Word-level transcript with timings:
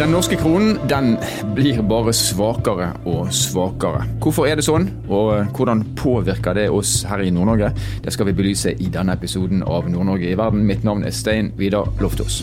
Den 0.00 0.14
norske 0.14 0.36
kronen 0.40 0.78
den 0.88 1.10
blir 1.52 1.82
bare 1.84 2.14
svakere 2.16 2.86
og 3.04 3.28
svakere. 3.36 4.06
Hvorfor 4.24 4.48
er 4.48 4.56
det 4.56 4.64
sånn, 4.64 4.88
og 5.12 5.52
hvordan 5.52 5.84
påvirker 6.00 6.56
det 6.56 6.70
oss 6.72 7.02
her 7.04 7.20
i 7.20 7.28
Nord-Norge? 7.28 7.68
Det 8.00 8.16
skal 8.16 8.30
vi 8.30 8.36
belyse 8.40 8.72
i 8.80 8.88
denne 8.88 9.12
episoden 9.20 9.60
av 9.60 9.92
Nord-Norge 9.92 10.32
i 10.32 10.40
verden. 10.40 10.64
Mitt 10.64 10.88
navn 10.88 11.04
er 11.04 11.12
Stein 11.12 11.52
Vidar 11.60 11.92
Loftaas. 12.00 12.40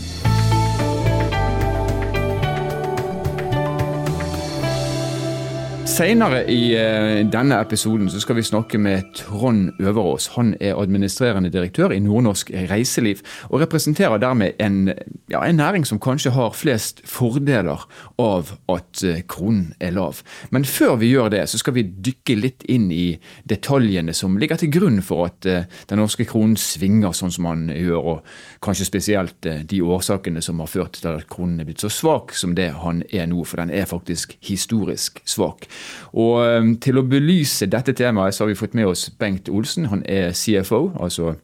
Senere 5.98 6.44
i 6.46 6.76
eh, 6.78 7.24
denne 7.26 7.56
episoden 7.58 8.06
så 8.12 8.20
skal 8.22 8.36
vi 8.38 8.44
snakke 8.46 8.78
med 8.78 9.08
Trond 9.18 9.80
Øverås. 9.82 10.28
Han 10.36 10.52
er 10.60 10.78
administrerende 10.78 11.50
direktør 11.50 11.90
i 11.90 11.98
Nordnorsk 11.98 12.52
Reiseliv, 12.70 13.24
og 13.48 13.64
representerer 13.64 14.20
dermed 14.22 14.60
en, 14.62 14.92
ja, 15.26 15.40
en 15.42 15.58
næring 15.58 15.86
som 15.88 15.98
kanskje 15.98 16.30
har 16.36 16.54
flest 16.54 17.02
fordeler 17.02 17.82
av 18.22 18.52
at 18.70 19.02
eh, 19.02 19.24
kronen 19.26 19.72
er 19.82 19.96
lav. 19.96 20.20
Men 20.54 20.68
før 20.68 21.00
vi 21.00 21.08
gjør 21.10 21.32
det, 21.34 21.42
så 21.50 21.58
skal 21.58 21.74
vi 21.74 21.88
dykke 21.88 22.38
litt 22.44 22.68
inn 22.70 22.92
i 22.94 23.08
detaljene 23.50 24.14
som 24.14 24.38
ligger 24.38 24.62
til 24.62 24.70
grunn 24.78 25.02
for 25.02 25.26
at 25.26 25.50
eh, 25.50 25.66
den 25.90 25.98
norske 25.98 26.28
kronen 26.30 26.54
svinger 26.54 27.10
sånn 27.10 27.34
som 27.34 27.50
den 27.50 27.74
gjør, 27.74 28.12
og 28.12 28.62
kanskje 28.62 28.86
spesielt 28.86 29.50
de 29.66 29.82
årsakene 29.82 30.46
som 30.46 30.62
har 30.62 30.70
ført 30.70 31.02
til 31.02 31.10
at 31.16 31.26
kronen 31.26 31.58
er 31.58 31.66
blitt 31.72 31.82
så 31.82 31.90
svak 31.90 32.38
som 32.38 32.54
det 32.54 32.70
han 32.84 33.02
er 33.10 33.26
nå, 33.26 33.42
for 33.42 33.58
den 33.58 33.74
er 33.74 33.90
faktisk 33.90 34.38
historisk 34.46 35.24
svak. 35.26 35.66
Og 36.14 36.38
ehm, 36.44 36.72
Til 36.82 37.00
å 37.00 37.04
belyse 37.06 37.68
dette 37.70 37.94
temaet 37.96 38.36
så 38.36 38.44
har 38.44 38.52
vi 38.52 38.58
fått 38.58 38.76
med 38.78 38.88
oss 38.90 39.08
Bengt 39.18 39.48
Olsen. 39.48 39.88
Han 39.92 40.04
er 40.08 40.32
CFO, 40.36 40.94
altså 41.00 41.36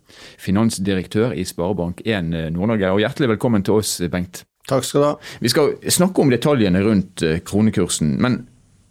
finansdirektør 0.42 1.34
i 1.36 1.46
Sparebank1 1.48 2.34
eh, 2.34 2.50
Nord-Norge. 2.54 2.92
Og 2.94 3.04
Hjertelig 3.04 3.34
velkommen 3.34 3.64
til 3.66 3.80
oss, 3.80 3.98
Bengt. 4.12 4.44
Takk 4.68 4.86
skal 4.86 5.02
du 5.02 5.06
ha. 5.10 5.14
Vi 5.44 5.52
skal 5.52 5.74
snakke 5.92 6.24
om 6.24 6.32
detaljene 6.32 6.82
rundt 6.84 7.24
eh, 7.26 7.40
kronekursen. 7.44 8.16
men 8.20 8.44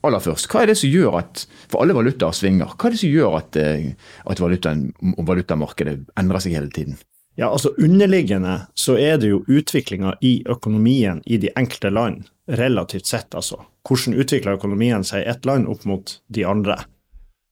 aller 0.03 0.19
først, 0.19 0.49
Hva 0.51 0.63
er 0.63 0.71
det 0.71 0.77
som 0.79 0.91
gjør 0.91 1.17
at 1.21 1.45
for 1.71 1.83
alle 1.83 1.95
valutaer 1.95 2.35
svinger, 2.35 2.75
hva 2.75 2.89
er 2.89 2.95
det 2.95 2.99
som 2.99 3.13
gjør 3.13 3.37
at, 3.39 3.55
eh, 3.55 3.93
at 4.27 4.41
valutaen, 4.43 4.89
valutamarkedet 4.99 5.95
endrer 6.19 6.43
seg 6.43 6.57
hele 6.57 6.71
tiden? 6.75 6.97
Ja, 7.35 7.49
altså 7.49 7.73
Underliggende 7.77 8.59
så 8.77 8.97
er 8.97 9.17
det 9.17 9.31
jo 9.31 9.43
utviklinga 9.47 10.15
i 10.21 10.43
økonomien 10.49 11.21
i 11.25 11.39
de 11.41 11.49
enkelte 11.57 11.89
land, 11.89 12.27
relativt 12.47 13.09
sett, 13.09 13.33
altså. 13.33 13.63
Hvordan 13.87 14.19
utvikler 14.21 14.59
økonomien 14.59 15.03
seg 15.03 15.23
i 15.23 15.29
ett 15.31 15.45
land 15.49 15.67
opp 15.67 15.85
mot 15.89 16.17
de 16.29 16.45
andre? 16.45 16.77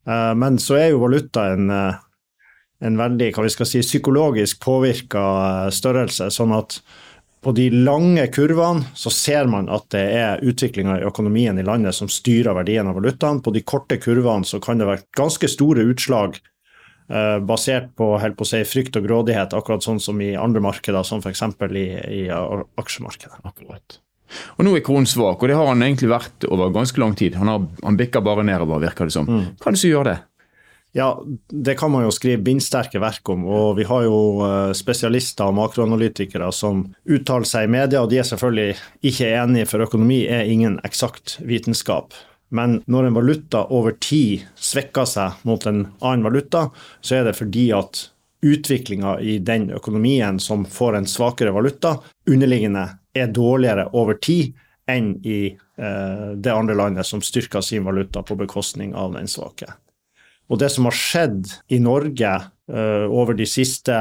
Eh, 0.07 0.33
men 0.37 0.59
så 0.61 0.77
er 0.77 0.91
jo 0.91 1.01
valuta 1.01 1.47
en, 1.53 1.69
eh, 1.69 1.95
en 2.81 2.97
veldig 2.97 3.31
hva 3.33 3.45
vi 3.47 3.53
skal 3.53 3.69
si, 3.69 3.81
psykologisk 3.81 4.61
påvirka 4.63 5.25
eh, 5.65 5.71
størrelse. 5.73 6.29
sånn 6.29 6.53
at 6.57 6.79
på 7.41 7.55
de 7.57 7.71
lange 7.73 8.27
kurvene 8.29 8.85
så 8.93 9.09
ser 9.09 9.47
man 9.49 9.69
at 9.73 9.89
det 9.89 10.03
er 10.13 10.43
utviklinga 10.45 10.99
i 10.99 11.07
økonomien 11.09 11.57
i 11.57 11.65
landet 11.65 11.97
som 11.97 12.07
styrer 12.07 12.53
verdien 12.53 12.87
av 12.87 12.99
valutaen. 12.99 13.41
På 13.41 13.53
de 13.53 13.63
korte 13.65 13.97
kurvene 13.97 14.45
så 14.45 14.61
kan 14.61 14.77
det 14.77 14.85
være 14.85 15.07
ganske 15.17 15.49
store 15.49 15.87
utslag 15.89 16.37
basert 17.47 17.89
på, 17.99 18.13
på 18.37 18.45
si, 18.47 18.61
frykt 18.67 18.95
og 18.99 19.03
grådighet, 19.07 19.55
akkurat 19.57 19.83
sånn 19.83 19.99
som 19.99 20.21
i 20.23 20.29
andre 20.39 20.63
markeder, 20.63 21.03
som 21.07 21.19
f.eks. 21.19 21.43
I, 21.75 21.85
i 22.21 22.21
aksjemarkedet. 22.31 23.41
Akkurat. 23.43 23.99
Og 24.57 24.65
Nå 24.65 24.73
er 24.77 24.83
kronen 24.85 25.09
svak, 25.09 25.41
og 25.41 25.51
det 25.51 25.57
har 25.59 25.67
han 25.67 25.83
egentlig 25.83 26.11
vært 26.11 26.47
over 26.49 26.71
ganske 26.73 27.01
lang 27.01 27.15
tid. 27.19 27.35
Han, 27.39 27.51
har, 27.51 27.65
han 27.83 27.99
bikker 27.99 28.23
bare 28.25 28.45
nedover, 28.47 28.83
virker 28.83 29.09
det 29.09 29.15
som. 29.15 29.27
Mm. 29.27 29.55
Hva 29.59 29.71
er 29.71 29.75
det 29.75 29.81
som 29.83 29.91
gjør 29.91 30.11
det? 30.11 30.17
Ja, 30.91 31.23
Det 31.47 31.77
kan 31.79 31.91
man 31.91 32.03
jo 32.03 32.11
skrive 32.11 32.43
bindsterke 32.43 32.99
verk 32.99 33.29
om. 33.31 33.45
og 33.45 33.77
Vi 33.77 33.85
har 33.87 34.03
jo 34.03 34.17
eh, 34.43 34.73
spesialister 34.75 35.47
og 35.47 35.55
makroanalytikere 35.55 36.51
som 36.51 36.83
uttaler 37.07 37.47
seg 37.47 37.67
i 37.67 37.71
media, 37.71 38.01
og 38.01 38.11
de 38.11 38.19
er 38.19 38.27
selvfølgelig 38.27 38.75
ikke 39.07 39.31
enige, 39.31 39.69
for 39.71 39.87
økonomi 39.87 40.25
er 40.27 40.51
ingen 40.51 40.79
eksakt 40.83 41.39
vitenskap. 41.47 42.11
Men 42.51 42.81
når 42.91 43.07
en 43.07 43.15
valuta 43.15 43.65
over 43.71 43.95
tid 44.03 44.43
svekker 44.59 45.07
seg 45.07 45.43
mot 45.47 45.63
en 45.69 45.85
annen 45.99 46.25
valuta, 46.27 46.67
så 46.99 47.19
er 47.19 47.29
det 47.29 47.37
fordi 47.39 47.69
at 47.75 48.07
utviklinga 48.41 49.19
i 49.21 49.37
den 49.39 49.69
økonomien 49.71 50.39
som 50.41 50.65
får 50.65 50.97
en 50.97 51.07
svakere 51.07 51.53
valuta, 51.55 51.97
underliggende 52.27 52.87
er 53.13 53.31
dårligere 53.31 53.87
over 53.97 54.17
tid 54.19 54.57
enn 54.89 55.13
i 55.23 55.53
eh, 55.53 56.27
det 56.35 56.51
andre 56.51 56.75
landet 56.75 57.07
som 57.07 57.21
styrker 57.23 57.63
sin 57.63 57.85
valuta 57.85 58.23
på 58.25 58.35
bekostning 58.39 58.95
av 58.97 59.13
den 59.15 59.29
svake. 59.31 59.69
Og 60.51 60.59
det 60.59 60.71
som 60.73 60.89
har 60.89 60.97
skjedd 60.97 61.47
i 61.71 61.79
Norge 61.79 62.31
eh, 62.35 63.05
over 63.07 63.37
de 63.37 63.47
siste 63.47 63.95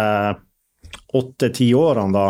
åtte-ti 1.14 1.70
årene, 1.76 2.10
da, 2.16 2.26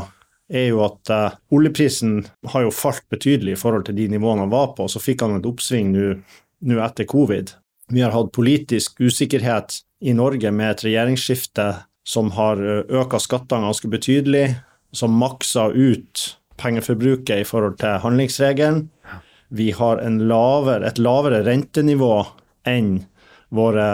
er 0.50 0.70
jo 0.70 0.82
at 0.84 1.10
uh, 1.14 1.36
oljeprisen 1.54 2.24
har 2.52 2.66
jo 2.66 2.74
falt 2.74 3.06
betydelig 3.12 3.54
i 3.54 3.60
forhold 3.60 3.86
til 3.88 3.98
de 3.98 4.08
nivåene 4.12 4.46
han 4.46 4.52
var 4.52 4.72
på. 4.76 4.88
Så 4.90 5.02
fikk 5.02 5.24
han 5.24 5.38
et 5.38 5.48
oppsving 5.48 5.92
nå 5.94 6.80
etter 6.84 7.08
covid. 7.10 7.54
Vi 7.90 8.02
har 8.04 8.14
hatt 8.14 8.32
politisk 8.34 9.00
usikkerhet 9.02 9.80
i 10.06 10.14
Norge 10.16 10.52
med 10.54 10.74
et 10.74 10.84
regjeringsskifte 10.86 11.70
som 12.06 12.30
har 12.34 12.60
økt 12.60 13.16
skattene 13.22 13.68
ganske 13.68 13.90
betydelig, 13.90 14.44
som 14.96 15.14
maksa 15.18 15.68
ut 15.70 16.22
pengeforbruket 16.60 17.42
i 17.42 17.46
forhold 17.46 17.76
til 17.80 18.00
handlingsregelen. 18.02 18.88
Vi 19.50 19.70
har 19.74 20.02
lavere, 20.02 20.86
et 20.86 20.98
lavere 21.02 21.42
rentenivå 21.46 22.14
enn 22.70 23.00
våre 23.54 23.86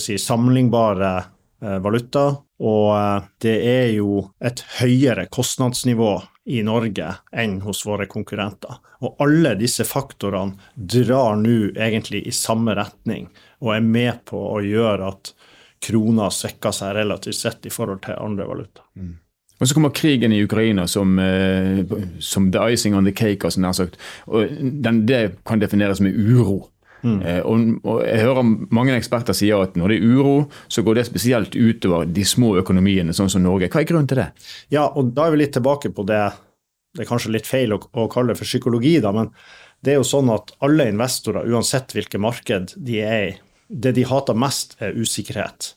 si, 0.00 0.16
sammenlignbare 0.20 1.12
Eh, 1.12 1.28
valuta. 1.62 2.26
Og 2.62 2.88
eh, 2.96 3.28
det 3.42 3.56
er 3.68 3.88
jo 3.96 4.20
et 4.42 4.62
høyere 4.78 5.26
kostnadsnivå 5.32 6.14
i 6.52 6.62
Norge 6.66 7.08
enn 7.38 7.60
hos 7.62 7.84
våre 7.86 8.08
konkurrenter. 8.10 8.80
Og 9.02 9.22
alle 9.22 9.54
disse 9.58 9.86
faktorene 9.86 10.58
drar 10.74 11.38
nå 11.38 11.72
egentlig 11.74 12.24
i 12.26 12.34
samme 12.34 12.74
retning 12.78 13.28
og 13.62 13.74
er 13.76 13.86
med 13.86 14.24
på 14.30 14.40
å 14.56 14.60
gjøre 14.64 15.10
at 15.14 15.34
krona 15.82 16.28
svekker 16.30 16.74
seg 16.74 16.96
relativt 16.98 17.38
sett 17.38 17.66
i 17.66 17.74
forhold 17.74 18.02
til 18.04 18.18
andre 18.18 18.46
valuta. 18.46 18.86
Mm. 18.98 19.18
Og 19.62 19.68
Så 19.68 19.74
kommer 19.74 19.94
krigen 19.94 20.32
i 20.34 20.42
Ukraina 20.42 20.88
som, 20.90 21.18
eh, 21.18 21.84
som 22.18 22.50
the 22.50 22.58
icing 22.72 22.94
on 22.94 23.04
the 23.04 23.12
cake. 23.12 23.46
Altså, 23.46 23.72
sagt. 23.72 23.96
Og 24.26 24.48
den, 24.82 25.06
det 25.06 25.38
kan 25.46 25.60
defineres 25.60 26.00
med 26.00 26.14
uro. 26.14 26.71
Mm. 27.02 27.18
Eh, 27.26 27.40
og, 27.42 27.66
og, 27.82 28.00
jeg 28.06 28.22
hører 28.22 28.50
mange 28.74 28.94
eksperter 28.96 29.36
sier 29.36 29.64
at 29.64 29.74
når 29.78 29.94
det 29.94 29.98
er 29.98 30.14
uro, 30.14 30.36
så 30.70 30.84
går 30.86 31.00
det 31.00 31.08
spesielt 31.08 31.58
utover 31.58 32.06
de 32.06 32.24
små 32.26 32.54
økonomiene, 32.62 33.14
sånn 33.16 33.30
som 33.32 33.44
Norge. 33.44 33.70
Hva 33.72 33.82
er 33.82 33.90
grunnen 33.90 34.10
til 34.10 34.22
det? 34.22 34.30
Ja, 34.74 34.86
og 34.86 35.12
da 35.16 35.26
er 35.26 35.34
vi 35.34 35.42
litt 35.42 35.54
tilbake 35.58 35.92
på 35.94 36.06
det 36.08 36.22
det 36.92 37.06
er 37.06 37.08
kanskje 37.08 37.32
litt 37.32 37.48
feil 37.48 37.72
å, 37.72 37.78
å 37.96 38.08
kalle 38.12 38.34
det 38.34 38.40
for 38.42 38.48
psykologi, 38.48 38.98
da, 39.00 39.14
men 39.16 39.30
det 39.82 39.94
er 39.94 40.02
jo 40.02 40.06
sånn 40.06 40.30
at 40.32 40.52
alle 40.62 40.90
investorer, 40.92 41.48
uansett 41.48 41.94
hvilket 41.96 42.20
marked 42.22 42.74
de 42.76 42.98
er 43.00 43.22
i, 43.30 43.30
det 43.72 43.94
de 43.96 44.04
hater 44.06 44.36
mest, 44.36 44.76
er 44.84 44.92
usikkerhet. 44.92 45.72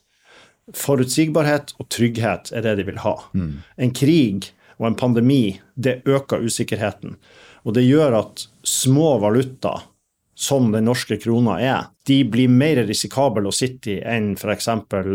Forutsigbarhet 0.76 1.72
og 1.80 1.88
trygghet 1.94 2.52
er 2.52 2.66
det 2.66 2.76
de 2.82 2.88
vil 2.90 3.00
ha. 3.06 3.16
Mm. 3.38 3.64
En 3.80 3.96
krig 3.96 4.50
og 4.76 4.90
en 4.90 5.00
pandemi, 5.00 5.62
det 5.76 6.02
øker 6.04 6.44
usikkerheten. 6.44 7.16
Og 7.64 7.78
det 7.78 7.86
gjør 7.86 8.20
at 8.20 8.48
små 8.68 9.16
valutaer 9.24 9.88
som 10.36 10.72
den 10.72 10.86
norske 10.90 11.18
krona 11.22 11.58
er, 11.64 11.90
de 12.08 12.20
blir 12.28 12.52
mer 12.52 12.84
risikable 12.88 13.48
å 13.48 13.56
sitte 13.56 13.96
i 13.96 14.00
enn 14.04 14.34
f.eks. 14.36 14.68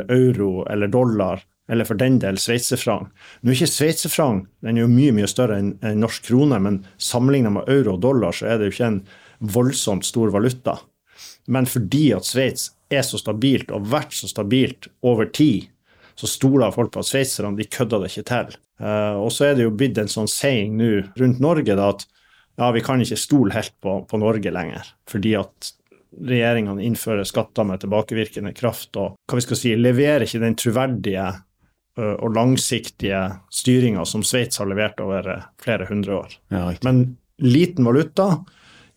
euro 0.09 0.51
eller 0.71 0.89
dollar, 0.89 1.43
eller 1.71 1.87
for 1.87 2.01
den 2.01 2.19
del 2.23 2.39
sveitserfranc. 2.41 3.11
Nå 3.43 3.53
er 3.53 3.59
ikke 3.59 3.71
sveitserfranc 3.71 4.49
den 4.65 4.79
er 4.79 4.87
jo 4.87 4.93
mye 4.93 5.15
mye 5.15 5.29
større 5.31 5.61
enn 5.61 5.75
en 5.87 6.01
norsk 6.03 6.25
krone, 6.31 6.59
men 6.59 6.81
sammenlignet 6.99 7.55
med 7.59 7.69
euro 7.71 7.99
og 7.99 8.05
dollar 8.07 8.35
så 8.37 8.49
er 8.49 8.59
det 8.59 8.71
jo 8.71 8.77
ikke 8.77 8.89
en 8.89 9.03
voldsomt 9.55 10.09
stor 10.09 10.33
valuta. 10.35 10.79
Men 11.47 11.69
fordi 11.69 12.11
at 12.17 12.27
Sveits 12.27 12.71
er 12.91 13.05
så 13.07 13.21
stabilt 13.21 13.71
og 13.71 13.85
har 13.85 13.93
vært 14.01 14.17
så 14.17 14.29
stabilt 14.31 14.89
over 15.07 15.29
tid, 15.31 15.69
så 16.19 16.29
stoler 16.29 16.73
folk 16.75 16.93
på 16.93 17.01
at 17.01 17.09
sveitserne 17.09 17.57
de 17.57 17.69
kødder 17.71 18.03
det 18.03 18.11
ikke 18.11 18.27
til. 18.29 18.57
Uh, 18.81 19.17
og 19.21 19.31
så 19.33 19.49
er 19.49 19.57
det 19.57 19.65
jo 19.65 19.77
blitt 19.77 19.99
en 20.01 20.11
sånn 20.11 20.29
saying 20.29 20.77
nå 20.77 20.91
rundt 21.21 21.41
Norge 21.41 21.77
da, 21.77 21.93
at 21.95 22.05
ja, 22.59 22.71
vi 22.75 22.83
kan 22.85 23.03
ikke 23.03 23.19
stole 23.21 23.55
helt 23.55 23.77
på, 23.83 24.01
på 24.09 24.21
Norge 24.21 24.51
lenger, 24.53 24.91
fordi 25.09 25.37
at 25.39 25.71
regjeringene 26.11 26.83
innfører 26.85 27.25
skatter 27.29 27.65
med 27.69 27.83
tilbakevirkende 27.85 28.53
kraft 28.57 28.99
og 28.99 29.15
hva 29.31 29.39
vi 29.39 29.45
skal 29.45 29.61
si, 29.61 29.77
leverer 29.79 30.27
ikke 30.27 30.43
den 30.43 30.59
troverdige 30.59 31.29
og 32.01 32.35
langsiktige 32.35 33.21
styringa 33.53 34.05
som 34.09 34.23
Sveits 34.25 34.61
har 34.61 34.69
levert 34.71 35.01
over 35.03 35.27
flere 35.63 35.87
hundre 35.89 36.17
år. 36.23 36.37
Ja, 36.49 36.73
Men 36.83 37.17
liten 37.39 37.85
valuta 37.85 38.45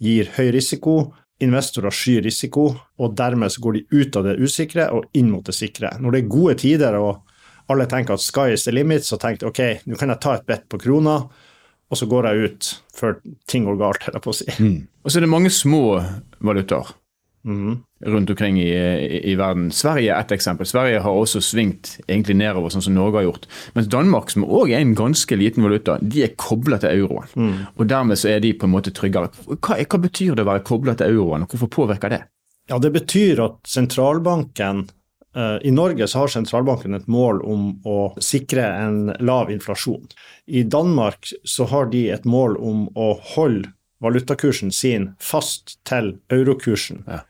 gir 0.04 0.30
høy 0.38 0.52
risiko, 0.54 1.14
investorer 1.44 1.92
skyr 1.92 2.24
risiko, 2.24 2.70
og 3.00 3.16
dermed 3.18 3.52
så 3.52 3.62
går 3.62 3.74
de 3.74 3.86
ut 3.92 4.16
av 4.20 4.28
det 4.28 4.38
usikre 4.40 4.90
og 4.96 5.10
inn 5.18 5.32
mot 5.32 5.46
det 5.46 5.56
sikre. 5.58 5.96
Når 6.00 6.12
det 6.12 6.22
er 6.22 6.36
gode 6.36 6.58
tider 6.62 7.00
og 7.00 7.24
alle 7.72 7.88
tenker 7.90 8.16
at 8.16 8.24
sky 8.24 8.54
is 8.54 8.68
the 8.68 8.74
limit, 8.76 9.06
så 9.08 9.18
tenker 9.18 9.46
de 9.46 9.52
ok, 9.52 9.88
nå 9.88 10.00
kan 10.00 10.12
jeg 10.14 10.24
ta 10.24 10.38
et 10.38 10.48
bet 10.48 10.68
på 10.70 10.80
krona 10.84 11.22
og 11.94 12.00
så 12.00 12.10
går 12.10 12.28
jeg 12.30 12.50
ut 12.50 12.74
før 12.98 13.16
ting 13.50 13.70
går 13.70 13.80
galt, 13.80 14.04
holder 14.08 14.20
jeg 14.20 14.26
på 14.26 14.34
å 14.34 14.38
si. 14.40 14.50
Mm. 14.58 14.76
Og 15.04 15.12
så 15.12 15.20
er 15.20 15.26
det 15.26 15.34
mange 15.34 15.54
små 15.54 15.86
valutaer. 16.44 16.94
mm. 17.46 17.84
rundt 18.06 18.30
omkring 18.30 18.58
i, 18.62 18.70
i, 18.70 19.32
i, 19.32 19.36
verden. 19.36 19.72
Sverige 19.72 20.14
er 20.14 20.20
ett 20.20 20.32
eksempel. 20.32 20.66
Sverige 20.66 21.02
har 21.04 21.18
også 21.20 21.42
svingt 21.44 21.98
egentlig 22.08 22.38
nedover, 22.40 22.72
sånn 22.72 22.86
som 22.86 22.96
Norge 22.96 23.20
har 23.20 23.28
gjort. 23.28 23.48
Mens 23.76 23.90
Danmark, 23.92 24.32
som 24.32 24.46
òg 24.48 24.72
er 24.72 24.80
en 24.84 24.96
ganske 24.96 25.38
liten 25.40 25.66
valuta, 25.66 25.98
de 26.02 26.24
er 26.26 26.36
kobla 26.40 26.80
til 26.82 27.04
euroen. 27.04 27.28
Mm. 27.36 27.54
Og 27.78 27.90
dermed 27.92 28.20
så 28.20 28.32
er 28.34 28.44
de 28.44 28.54
på 28.56 28.68
en 28.68 28.74
måte 28.74 28.96
tryggere. 28.96 29.32
Hva, 29.54 29.78
hva 29.80 30.02
betyr 30.08 30.38
det 30.38 30.46
å 30.46 30.52
være 30.54 30.66
kobla 30.68 30.96
til 31.00 31.16
euroen, 31.18 31.46
og 31.46 31.54
hvorfor 31.54 31.72
påvirker 31.82 32.16
det? 32.16 32.24
Ja, 32.72 32.80
Det 32.80 32.94
betyr 32.96 33.44
at 33.44 33.60
sentralbanken 33.68 34.88
i 35.36 35.72
Norge 35.74 36.06
så 36.08 36.20
har 36.20 36.30
sentralbanken 36.30 36.94
et 36.94 37.08
mål 37.10 37.40
om 37.50 37.64
å 37.90 38.14
sikre 38.22 38.68
en 38.68 39.14
lav 39.18 39.50
inflasjon. 39.52 40.04
I 40.46 40.62
Danmark 40.64 41.32
så 41.44 41.66
har 41.72 41.90
de 41.90 42.04
et 42.14 42.28
mål 42.30 42.60
om 42.62 42.84
å 42.94 43.08
holde 43.34 43.72
valutakursen 44.04 44.72
sin 44.72 45.14
fast 45.20 45.78
til 45.90 46.18
eurokursen. 46.30 47.04
Ja. 47.08 47.24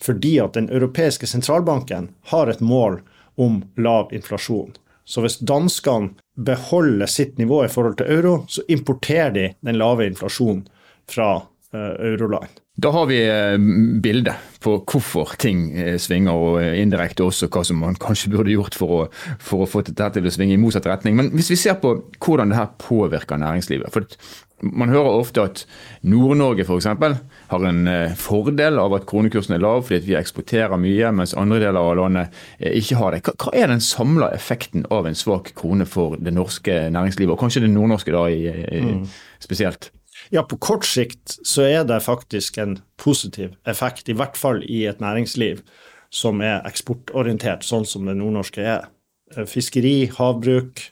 Fordi 0.00 0.38
at 0.40 0.54
den 0.56 0.70
europeiske 0.72 1.28
sentralbanken 1.28 2.08
har 2.32 2.48
et 2.48 2.62
mål 2.64 3.00
om 3.40 3.60
lav 3.76 4.14
inflasjon. 4.16 4.72
Så 5.04 5.24
hvis 5.24 5.40
danskene 5.42 6.14
beholder 6.38 7.10
sitt 7.10 7.38
nivå 7.38 7.64
i 7.64 7.68
forhold 7.72 7.98
til 7.98 8.12
euro, 8.14 8.34
så 8.48 8.62
importerer 8.68 9.34
de 9.34 9.46
den 9.66 9.78
lave 9.80 10.06
inflasjonen 10.06 10.64
fra 11.10 11.32
uh, 11.74 11.94
euroland. 11.98 12.59
Da 12.78 12.90
har 12.94 13.06
vi 13.10 13.18
eh, 13.28 13.58
bildet 14.00 14.34
på 14.62 14.76
hvorfor 14.88 15.34
ting 15.40 15.66
eh, 15.74 15.96
svinger, 16.00 16.36
og 16.36 16.60
indirekte 16.78 17.26
også 17.26 17.48
hva 17.50 17.64
som 17.66 17.80
man 17.82 17.98
kanskje 17.98 18.30
burde 18.32 18.54
gjort 18.54 18.76
for 18.78 18.94
å, 18.94 19.00
for 19.42 19.64
å 19.64 19.68
få 19.68 19.82
dette 19.88 20.06
til 20.14 20.28
å 20.28 20.32
svinge 20.32 20.54
i 20.54 20.60
motsatt 20.60 20.86
retning. 20.88 21.18
Men 21.18 21.32
hvis 21.34 21.50
vi 21.52 21.58
ser 21.60 21.80
på 21.82 21.96
hvordan 22.22 22.52
det 22.52 22.60
her 22.60 22.70
påvirker 22.80 23.42
næringslivet 23.42 23.92
for 23.94 24.06
Man 24.60 24.90
hører 24.92 25.16
ofte 25.16 25.40
at 25.40 25.62
Nord-Norge 26.04 26.66
f.eks. 26.66 26.86
har 27.48 27.62
en 27.64 27.86
eh, 27.88 28.12
fordel 28.12 28.76
av 28.78 28.92
at 28.92 29.06
kronekursen 29.08 29.54
er 29.56 29.62
lav 29.64 29.86
fordi 29.88 30.10
vi 30.10 30.18
eksporterer 30.18 30.76
mye, 30.76 31.12
mens 31.16 31.32
andre 31.32 31.62
deler 31.62 31.80
av 31.80 31.96
landet 31.96 32.42
ikke 32.60 32.98
har 33.00 33.16
det. 33.16 33.22
Hva 33.40 33.54
er 33.56 33.72
den 33.72 33.80
samla 33.80 34.28
effekten 34.36 34.84
av 34.92 35.08
en 35.08 35.16
svak 35.16 35.54
krone 35.56 35.88
for 35.88 36.20
det 36.20 36.36
norske 36.36 36.76
næringslivet, 36.92 37.32
og 37.32 37.40
kanskje 37.40 37.64
det 37.64 37.72
nordnorske 37.72 38.12
da 38.12 38.26
i, 38.28 38.44
i, 38.52 38.84
mm. 38.84 39.08
spesielt? 39.40 39.88
Ja, 40.30 40.44
på 40.46 40.60
kort 40.62 40.86
sikt 40.86 41.38
så 41.46 41.64
er 41.66 41.84
det 41.86 42.02
faktisk 42.06 42.58
en 42.62 42.78
positiv 43.02 43.56
effekt, 43.68 44.08
i 44.08 44.14
hvert 44.14 44.38
fall 44.38 44.62
i 44.62 44.84
et 44.86 45.02
næringsliv 45.02 45.64
som 46.10 46.42
er 46.42 46.62
eksportorientert, 46.66 47.66
sånn 47.66 47.86
som 47.86 48.06
det 48.06 48.16
nordnorske 48.18 48.62
er. 48.62 48.88
Eh, 49.36 49.46
fiskeri, 49.46 50.10
havbruk, 50.14 50.82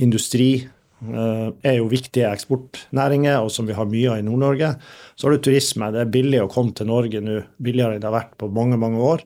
industri 0.00 0.50
eh, 0.64 1.48
er 1.64 1.78
jo 1.78 1.88
viktige 1.92 2.28
eksportnæringer, 2.28 3.40
og 3.40 3.52
som 3.52 3.68
vi 3.68 3.76
har 3.76 3.88
mye 3.88 4.12
av 4.12 4.20
i 4.20 4.26
Nord-Norge. 4.26 4.74
Så 5.16 5.28
har 5.28 5.36
du 5.36 5.44
turisme. 5.44 5.90
Det 5.92 6.04
er 6.04 6.12
billig 6.12 6.44
å 6.44 6.52
komme 6.52 6.76
til 6.76 6.88
Norge 6.92 7.24
nå, 7.24 7.40
billigere 7.56 7.96
enn 7.96 8.04
det 8.04 8.10
har 8.10 8.18
vært 8.18 8.38
på 8.40 8.52
mange, 8.52 8.80
mange 8.80 9.00
år. 9.00 9.24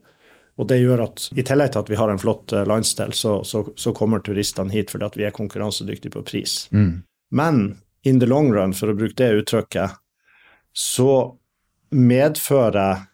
Og 0.61 0.67
det 0.69 0.81
gjør 0.83 1.07
at 1.07 1.31
i 1.39 1.45
tillegg 1.47 1.73
til 1.73 1.83
at 1.83 1.91
vi 1.91 1.99
har 1.99 2.11
en 2.13 2.21
flott 2.21 2.55
eh, 2.55 2.67
landsdel, 2.69 3.15
så, 3.17 3.41
så, 3.47 3.65
så 3.79 3.95
kommer 3.97 4.23
turistene 4.23 4.75
hit 4.75 4.95
fordi 4.95 5.11
at 5.11 5.19
vi 5.19 5.27
er 5.27 5.35
konkurransedyktige 5.35 6.15
på 6.19 6.27
pris. 6.27 6.65
Mm. 6.75 7.01
Men 7.35 7.63
in 8.05 8.21
the 8.21 8.29
long 8.29 8.51
run, 8.53 8.73
for 8.77 8.91
å 8.91 8.97
bruke 8.97 9.19
det 9.19 9.31
uttrykket, 9.43 9.99
så 10.73 11.37
medfører 11.91 13.07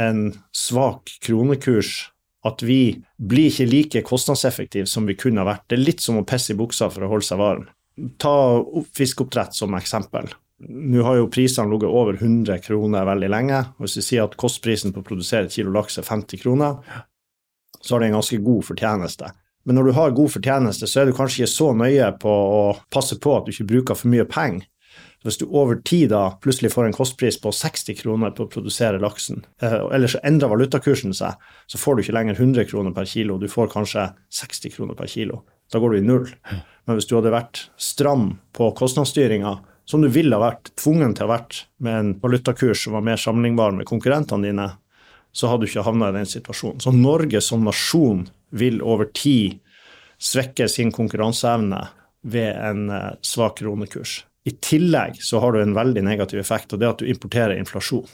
en 0.00 0.28
svak 0.52 1.12
kronekurs 1.24 2.10
at 2.46 2.62
vi 2.62 3.02
blir 3.18 3.50
ikke 3.50 3.66
like 3.70 4.02
kostnadseffektive 4.06 4.86
som 4.90 5.06
vi 5.08 5.16
kunne 5.18 5.42
ha 5.42 5.48
vært. 5.48 5.66
Det 5.68 5.78
er 5.78 5.86
litt 5.86 6.04
som 6.04 6.20
å 6.20 6.26
pisse 6.28 6.54
i 6.54 6.58
buksa 6.58 6.88
for 6.92 7.06
å 7.06 7.10
holde 7.10 7.26
seg 7.26 7.40
varm. 7.40 7.64
Ta 8.22 8.34
fiskeoppdrett 8.96 9.56
som 9.56 9.74
eksempel. 9.78 10.28
Nå 10.66 11.02
har 11.04 11.18
jo 11.18 11.30
prisene 11.32 11.68
ligget 11.72 11.92
over 11.92 12.16
100 12.16 12.60
kroner 12.64 13.08
veldig 13.08 13.28
lenge. 13.32 13.62
Hvis 13.82 13.98
vi 13.98 14.04
sier 14.06 14.24
at 14.24 14.38
kostprisen 14.40 14.94
på 14.94 15.02
å 15.02 15.08
produsere 15.08 15.48
et 15.48 15.56
kilo 15.56 15.74
laks 15.74 15.98
er 16.00 16.06
50 16.06 16.40
kroner, 16.40 16.78
så 17.80 17.94
har 17.94 18.02
det 18.02 18.10
en 18.10 18.18
ganske 18.18 18.38
god 18.44 18.64
fortjeneste. 18.68 19.32
Men 19.66 19.78
når 19.78 19.88
du 19.88 19.96
har 19.96 20.14
god 20.14 20.30
fortjeneste, 20.36 20.86
så 20.86 21.02
er 21.02 21.08
du 21.08 21.16
kanskje 21.16 21.42
ikke 21.42 21.52
så 21.56 21.72
nøye 21.74 22.08
på 22.22 22.30
å 22.30 22.64
passe 22.94 23.18
på 23.18 23.34
at 23.34 23.46
du 23.46 23.52
ikke 23.54 23.70
bruker 23.72 23.98
for 23.98 24.12
mye 24.12 24.26
penger. 24.30 24.68
Hvis 25.26 25.40
du 25.40 25.48
over 25.48 25.80
tid 25.82 26.12
da 26.12 26.36
plutselig 26.38 26.70
får 26.70 26.86
en 26.86 26.94
kostpris 26.94 27.38
på 27.42 27.50
60 27.50 27.98
kroner 27.98 28.30
på 28.36 28.44
å 28.44 28.50
produsere 28.52 29.00
laksen, 29.02 29.42
eh, 29.62 29.80
eller 29.90 30.12
så 30.12 30.20
endrer 30.22 30.52
valutakursen 30.52 31.14
seg, 31.16 31.34
så 31.66 31.80
får 31.82 31.96
du 31.96 32.02
ikke 32.04 32.14
lenger 32.14 32.38
100 32.38 32.68
kroner 32.70 32.94
per 32.94 33.08
kilo, 33.10 33.38
du 33.38 33.48
får 33.50 33.72
kanskje 33.72 34.06
60 34.30 34.76
kroner 34.76 34.94
per 34.94 35.10
kilo. 35.10 35.42
Da 35.72 35.82
går 35.82 35.96
du 35.96 35.98
i 35.98 36.06
null. 36.06 36.30
Men 36.86 36.98
hvis 36.98 37.08
du 37.10 37.16
hadde 37.16 37.34
vært 37.34 37.64
stram 37.76 38.36
på 38.54 38.70
kostnadsstyringa, 38.78 39.58
som 39.86 40.02
du 40.02 40.08
ville 40.10 40.34
ha 40.34 40.42
vært 40.42 40.70
tvungen 40.78 41.14
til 41.14 41.26
å 41.26 41.28
ha 41.28 41.38
vært 41.38 41.64
med 41.82 41.98
en 41.98 42.14
valutakurs 42.22 42.84
som 42.84 42.94
var 42.94 43.04
mer 43.06 43.18
sammenlignbar 43.18 43.74
med 43.74 43.86
konkurrentene 43.86 44.46
dine, 44.46 44.70
så 45.34 45.50
hadde 45.50 45.66
du 45.66 45.70
ikke 45.70 45.84
havna 45.86 46.10
i 46.10 46.16
den 46.16 46.28
situasjonen. 46.30 46.80
Så 46.80 46.94
Norge 46.94 47.42
som 47.44 47.66
nasjon 47.66 48.28
vil 48.50 48.82
over 48.82 49.10
tid 49.14 49.58
svekke 50.22 50.68
sin 50.68 50.92
konkurranseevne 50.94 51.82
ved 52.26 52.56
en 52.56 52.90
eh, 52.90 53.12
svak 53.22 53.58
kronekurs. 53.60 54.24
I 54.46 54.54
tillegg 54.62 55.18
så 55.22 55.40
har 55.42 55.52
du 55.52 55.62
en 55.62 55.74
veldig 55.74 56.04
negativ 56.06 56.40
effekt, 56.40 56.72
og 56.72 56.80
det 56.80 56.86
er 56.86 56.94
at 56.94 57.02
du 57.02 57.10
importerer 57.10 57.58
inflasjon. 57.58 58.06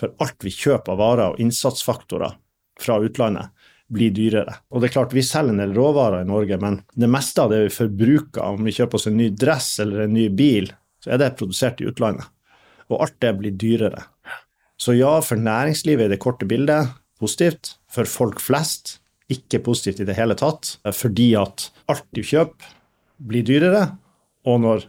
For 0.00 0.14
alt 0.24 0.40
vi 0.44 0.52
kjøper 0.54 0.94
av 0.94 1.00
varer 1.00 1.34
og 1.34 1.42
innsatsfaktorer 1.42 2.38
fra 2.80 2.96
utlandet, 3.04 3.52
blir 3.92 4.14
dyrere. 4.16 4.54
Og 4.72 4.80
det 4.80 4.88
er 4.88 4.94
klart, 4.94 5.12
Vi 5.12 5.22
selger 5.22 5.52
en 5.52 5.60
del 5.60 5.74
råvarer 5.76 6.22
i 6.22 6.28
Norge, 6.28 6.56
men 6.56 6.80
det 6.96 7.10
meste 7.12 7.42
av 7.42 7.50
det 7.50 7.58
vi 7.66 7.74
forbruker, 7.74 8.40
om 8.40 8.64
vi 8.64 8.72
kjøper 8.72 8.96
oss 8.96 9.06
en 9.06 9.18
ny 9.18 9.28
dress 9.28 9.78
eller 9.84 10.06
en 10.06 10.14
ny 10.14 10.30
bil, 10.32 10.72
så 11.04 11.12
er 11.12 11.20
det 11.20 11.36
produsert 11.36 11.82
i 11.82 11.90
utlandet. 11.90 12.24
Og 12.88 13.02
alt 13.04 13.18
det 13.20 13.34
blir 13.36 13.52
dyrere. 13.52 14.06
Så 14.80 14.96
ja, 14.96 15.20
for 15.20 15.36
næringslivet 15.36 16.08
i 16.08 16.14
det 16.14 16.20
korte 16.24 16.48
bildet 16.48 16.88
positivt. 17.20 17.76
For 17.92 18.08
folk 18.08 18.40
flest 18.40 19.01
ikke 19.32 19.62
positivt 19.64 20.02
i 20.02 20.06
det 20.08 20.16
hele 20.18 20.36
tatt, 20.38 20.76
fordi 20.96 21.32
at 21.40 21.68
alt 21.92 22.06
du 22.14 22.22
kjøper, 22.26 22.78
blir 23.22 23.46
dyrere. 23.46 23.84
Og 24.48 24.58
når 24.64 24.86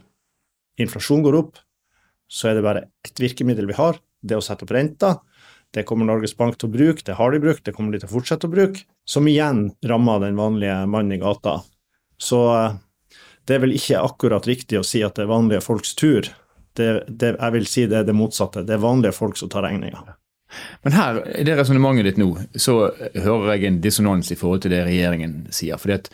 inflasjon 0.81 1.23
går 1.25 1.37
opp, 1.37 1.59
så 2.31 2.49
er 2.49 2.57
det 2.57 2.65
bare 2.65 2.87
ett 3.05 3.19
virkemiddel 3.21 3.67
vi 3.69 3.77
har, 3.77 3.99
det 4.23 4.39
å 4.39 4.43
sette 4.43 4.65
opp 4.65 4.73
renta. 4.73 5.17
Det 5.73 5.85
kommer 5.89 6.05
Norges 6.05 6.35
Bank 6.37 6.57
til 6.57 6.69
å 6.69 6.73
bruke, 6.73 7.05
det 7.05 7.17
har 7.17 7.33
de 7.33 7.41
brukt, 7.41 7.63
det 7.65 7.73
kommer 7.73 7.93
de 7.93 8.01
til 8.01 8.09
å 8.09 8.13
fortsette 8.13 8.49
å 8.49 8.53
bruke. 8.53 8.85
Som 9.09 9.27
igjen 9.29 9.67
rammer 9.85 10.21
den 10.21 10.37
vanlige 10.37 10.83
mannen 10.89 11.15
i 11.15 11.21
gata. 11.21 11.59
Så 12.21 12.41
eh, 12.53 12.75
det 13.47 13.57
er 13.57 13.63
vel 13.65 13.75
ikke 13.75 14.01
akkurat 14.01 14.47
riktig 14.47 14.79
å 14.79 14.85
si 14.87 15.01
at 15.03 15.17
det 15.17 15.25
er 15.25 15.33
vanlige 15.33 15.63
folks 15.65 15.95
tur. 15.99 16.29
Det, 16.73 16.89
det, 17.07 17.35
jeg 17.35 17.55
vil 17.57 17.67
si 17.69 17.85
det 17.89 18.01
er 18.01 18.07
det 18.07 18.15
motsatte. 18.17 18.63
Det 18.65 18.77
er 18.77 18.85
vanlige 18.85 19.17
folk 19.17 19.37
som 19.37 19.51
tar 19.51 19.65
regninga. 19.65 20.15
Men 20.83 20.95
her, 20.97 21.19
i 21.39 21.45
det 21.47 21.57
resonnementet 21.57 22.11
ditt 22.11 22.21
nå, 22.21 22.29
så 22.55 22.77
hører 23.15 23.53
jeg 23.55 23.69
en 23.69 23.81
dissonans 23.83 24.31
i 24.33 24.39
forhold 24.39 24.65
til 24.65 24.75
det 24.75 24.83
regjeringen 24.87 25.43
sier. 25.53 25.77
fordi 25.81 25.99
at 26.01 26.11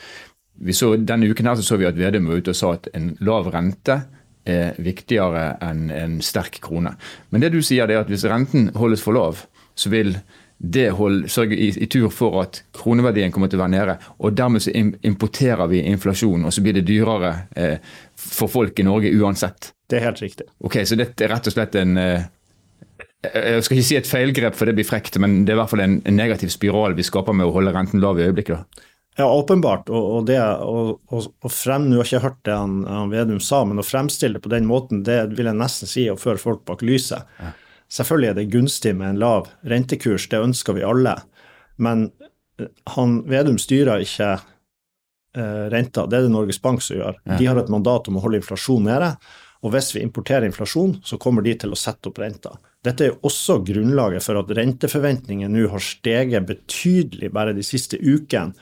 vi 0.60 0.76
så, 0.76 0.96
Denne 0.98 1.30
uken 1.30 1.48
her 1.48 1.56
så, 1.56 1.64
så 1.64 1.78
vi 1.80 1.88
at 1.88 1.98
Vedum 1.98 2.28
var 2.28 2.42
ute 2.42 2.52
og 2.52 2.60
sa 2.60 2.74
at 2.76 2.90
en 2.94 3.14
lav 3.24 3.48
rente 3.54 4.02
er 4.50 4.76
viktigere 4.82 5.54
enn 5.64 5.90
en 5.94 6.20
sterk 6.26 6.60
krone. 6.64 6.96
Men 7.30 7.44
det 7.44 7.54
du 7.54 7.62
sier 7.64 7.88
er 7.88 8.02
at 8.02 8.12
hvis 8.12 8.28
renten 8.28 8.72
holdes 8.76 9.04
for 9.04 9.16
lav, 9.16 9.46
så 9.78 9.92
vil 9.94 10.16
det 10.60 10.90
hold, 10.92 11.30
sørge 11.32 11.56
i, 11.56 11.70
i, 11.72 11.88
tur 11.88 12.10
for 12.12 12.42
at 12.42 12.62
kroneverdien 12.76 13.32
kommer 13.32 13.48
til 13.48 13.62
å 13.62 13.64
være 13.64 13.76
nede. 13.78 13.96
Og 14.20 14.36
dermed 14.36 14.64
så 14.64 14.74
importerer 14.76 15.70
vi 15.72 15.86
inflasjon, 15.88 16.44
og 16.44 16.52
så 16.54 16.64
blir 16.66 16.76
det 16.76 16.88
dyrere 16.90 17.32
eh, 17.56 17.78
for 18.20 18.52
folk 18.52 18.80
i 18.80 18.88
Norge 18.88 19.14
uansett. 19.16 19.72
Det 19.90 20.00
er 20.00 20.10
helt 20.10 20.20
riktig. 20.22 20.50
Ok, 20.60 20.82
Så 20.84 21.00
dette 21.00 21.26
er 21.26 21.32
rett 21.32 21.48
og 21.48 21.56
slett 21.56 21.80
en 21.80 21.96
eh, 21.98 22.28
jeg 23.28 23.64
skal 23.66 23.76
ikke 23.76 23.88
si 23.88 23.98
et 24.00 24.08
feilgrep, 24.08 24.56
for 24.56 24.70
det 24.70 24.78
blir 24.78 24.88
frekt, 24.88 25.18
men 25.20 25.42
det 25.44 25.52
er 25.52 25.58
i 25.58 25.60
hvert 25.60 25.74
fall 25.74 25.84
en, 25.84 25.98
negativ 26.16 26.54
spiral 26.54 26.96
vi 26.96 27.04
skaper 27.04 27.36
med 27.36 27.50
å 27.50 27.56
holde 27.56 27.74
renten 27.76 28.00
lav 28.04 28.20
i 28.20 28.30
øyeblikket. 28.30 28.62
da. 28.62 28.86
Ja, 29.20 29.26
åpenbart. 29.28 29.90
Og, 29.92 30.06
og 30.16 30.28
det 30.30 30.38
og 30.40 31.50
frem, 31.52 31.90
Nå 31.90 31.98
har 32.00 32.08
jeg 32.08 32.14
ikke 32.14 32.28
hørt 32.30 32.44
det 32.48 32.56
han, 32.56 32.78
han, 32.88 33.10
Vedum 33.12 33.42
sa, 33.44 33.66
men 33.68 33.82
å 33.82 33.84
fremstille 33.84 34.38
det 34.38 34.46
på 34.46 34.52
den 34.54 34.70
måten, 34.70 35.02
det 35.04 35.18
vil 35.36 35.50
jeg 35.50 35.60
nesten 35.60 35.92
si 35.92 36.06
å 36.08 36.16
føre 36.20 36.40
folk 36.40 36.64
bak 36.70 36.86
lyset. 36.86 37.28
Ja. 37.42 37.52
Selvfølgelig 37.92 38.30
er 38.30 38.38
det 38.38 38.52
gunstig 38.54 38.94
med 38.96 39.16
en 39.16 39.20
lav 39.20 39.50
rentekurs, 39.68 40.30
det 40.32 40.40
ønsker 40.40 40.78
vi 40.78 40.86
alle. 40.88 41.18
Men 41.82 42.08
eh, 42.62 42.72
han 42.96 43.20
Vedum 43.28 43.60
styrer 43.60 44.06
ikke 44.06 44.32
eh, 44.38 45.66
renta, 45.74 46.06
det 46.08 46.22
er 46.22 46.30
det 46.30 46.34
Norges 46.38 46.62
Bank 46.64 46.86
som 46.86 47.02
gjør. 47.02 47.20
Ja. 47.26 47.42
De 47.42 47.52
har 47.52 47.60
et 47.60 47.74
mandat 47.74 48.08
om 48.08 48.22
å 48.22 48.24
holde 48.24 48.40
inflasjonen 48.40 48.88
nede. 48.94 49.14
Og 49.60 49.74
hvis 49.74 49.92
vi 49.96 50.04
importerer 50.06 50.48
inflasjon, 50.48 51.00
så 51.04 51.20
kommer 51.20 51.44
de 51.44 51.54
til 51.60 51.74
å 51.74 51.80
sette 51.80 52.12
opp 52.12 52.20
renta. 52.22 52.54
Dette 52.86 53.10
er 53.10 53.18
også 53.28 53.58
grunnlaget 53.68 54.24
for 54.24 54.40
at 54.40 54.52
renteforventningene 54.56 55.52
nå 55.52 55.68
har 55.74 55.84
steget 55.84 56.48
betydelig 56.48 57.32
bare 57.36 57.56
de 57.58 57.66
siste 57.66 58.00
ukene, 58.00 58.56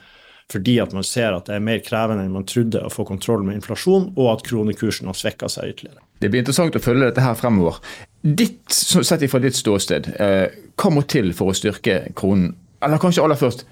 fordi 0.48 0.78
at 0.80 0.94
man 0.96 1.04
ser 1.04 1.34
at 1.36 1.46
det 1.46 1.58
er 1.58 1.64
mer 1.64 1.82
krevende 1.84 2.24
enn 2.24 2.32
man 2.32 2.46
trodde 2.48 2.80
å 2.80 2.90
få 2.90 3.04
kontroll 3.06 3.44
med 3.44 3.58
inflasjon, 3.58 4.10
og 4.16 4.30
at 4.32 4.44
kronekursen 4.46 5.10
har 5.10 5.16
svekka 5.18 5.50
seg 5.52 5.74
ytterligere. 5.74 6.00
Det 6.18 6.30
blir 6.32 6.42
interessant 6.42 6.74
å 6.74 6.82
følge 6.82 7.10
dette 7.10 7.22
her 7.22 7.36
fremover. 7.38 7.78
Ditt, 8.24 8.64
sett 8.72 9.22
ifra 9.22 9.42
ditt 9.44 9.58
ståsted, 9.58 10.08
eh, 10.18 10.46
hva 10.80 10.90
må 10.90 11.04
til 11.06 11.30
for 11.36 11.52
å 11.52 11.56
styrke 11.56 12.00
kronen? 12.18 12.56
Eller 12.82 13.02
kanskje 13.02 13.22
aller 13.22 13.38
først, 13.38 13.66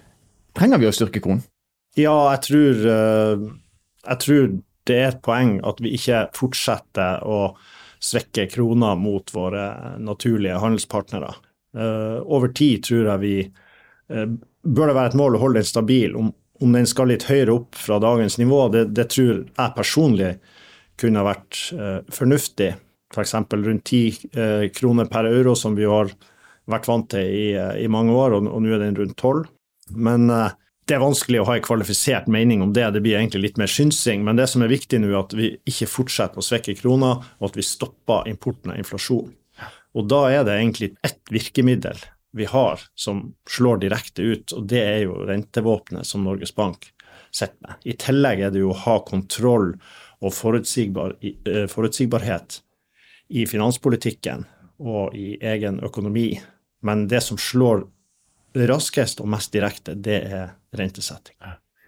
trenger 0.54 0.82
vi 0.82 0.90
å 0.90 0.94
styrke 0.94 1.24
kronen? 1.24 1.42
Ja, 1.96 2.14
jeg 2.34 2.44
tror, 2.44 2.86
eh, 2.92 3.46
jeg 4.04 4.22
tror 4.26 4.46
det 4.86 4.96
er 4.96 5.10
et 5.10 5.22
poeng 5.24 5.58
at 5.66 5.80
vi 5.82 5.94
ikke 5.96 6.26
fortsetter 6.36 7.24
å 7.26 7.56
svekke 8.02 8.46
krona 8.52 8.94
mot 8.98 9.30
våre 9.34 9.96
naturlige 10.02 10.60
handelspartnere. 10.62 11.32
Uh, 11.76 12.22
over 12.24 12.52
tid 12.56 12.84
tror 12.86 13.10
jeg 13.10 13.22
vi 13.22 13.34
uh, 13.44 14.26
bør 14.62 14.90
det 14.90 14.96
være 14.96 15.12
et 15.12 15.18
mål 15.20 15.36
å 15.36 15.42
holde 15.42 15.60
den 15.60 15.68
stabil. 15.68 16.16
Om, 16.16 16.30
om 16.64 16.76
den 16.76 16.88
skal 16.88 17.10
litt 17.12 17.26
høyere 17.28 17.56
opp 17.56 17.76
fra 17.78 17.98
dagens 18.02 18.38
nivå, 18.40 18.66
det, 18.72 18.86
det 18.96 19.08
tror 19.12 19.42
jeg 19.44 19.76
personlig 19.76 20.36
kunne 21.00 21.24
vært 21.26 21.60
uh, 21.76 22.00
fornuftig. 22.12 22.72
F.eks. 23.14 23.36
For 23.46 23.62
rundt 23.62 23.92
10 23.92 24.72
kroner 24.74 25.06
per 25.08 25.28
euro, 25.30 25.52
som 25.54 25.76
vi 25.78 25.84
har 25.86 26.10
vært 26.66 26.88
vant 26.90 27.06
til 27.12 27.22
i, 27.22 27.44
i 27.54 27.86
mange 27.88 28.12
år, 28.16 28.34
og, 28.34 28.48
og 28.50 28.64
nå 28.64 28.72
er 28.74 28.82
den 28.82 28.96
rundt 28.98 29.14
12. 29.14 29.44
Men 29.94 30.26
det 30.86 30.94
er 30.94 31.02
vanskelig 31.02 31.40
å 31.42 31.46
ha 31.48 31.56
en 31.56 31.64
kvalifisert 31.66 32.28
mening 32.30 32.60
om 32.62 32.72
det. 32.74 32.84
Det 32.94 33.02
blir 33.02 33.18
egentlig 33.18 33.42
litt 33.42 33.56
mer 33.58 33.70
synsing. 33.70 34.22
Men 34.26 34.38
det 34.38 34.46
som 34.52 34.62
er 34.62 34.70
viktig 34.70 35.00
nå, 35.02 35.10
er 35.10 35.18
at 35.18 35.34
vi 35.34 35.48
ikke 35.66 35.88
fortsetter 35.90 36.38
å 36.38 36.46
svekke 36.46 36.76
krona, 36.78 37.16
og 37.40 37.48
at 37.50 37.58
vi 37.58 37.66
stopper 37.66 38.28
importen 38.30 38.70
av 38.70 38.78
inflasjon. 38.78 39.32
Og 39.96 40.06
da 40.10 40.26
er 40.30 40.44
det 40.46 40.58
egentlig 40.60 40.92
ett 41.06 41.32
virkemiddel 41.32 41.98
vi 42.36 42.46
har 42.50 42.82
som 42.94 43.32
slår 43.48 43.80
direkte 43.86 44.22
ut, 44.22 44.52
og 44.52 44.68
det 44.70 44.82
er 44.84 45.00
jo 45.06 45.22
rentevåpenet 45.26 46.06
som 46.06 46.26
Norges 46.26 46.54
Bank 46.54 46.90
sitter 47.34 47.56
med. 47.64 47.80
I 47.88 47.96
tillegg 47.98 48.44
er 48.44 48.52
det 48.52 48.62
jo 48.62 48.74
å 48.74 48.80
ha 48.84 48.98
kontroll 49.08 49.72
og 50.20 50.34
forutsigbar, 50.36 51.16
eh, 51.22 51.66
forutsigbarhet 51.72 52.60
i 53.28 53.46
finanspolitikken 53.48 54.44
og 54.78 55.16
i 55.16 55.34
egen 55.40 55.80
økonomi. 55.80 56.36
Men 56.82 57.08
det 57.08 57.22
som 57.24 57.40
slår 57.40 57.86
raskest 58.70 59.20
og 59.20 59.30
mest 59.32 59.52
direkte, 59.52 59.94
det 59.94 60.20
er 60.24 60.52
rentesetting. 60.76 61.36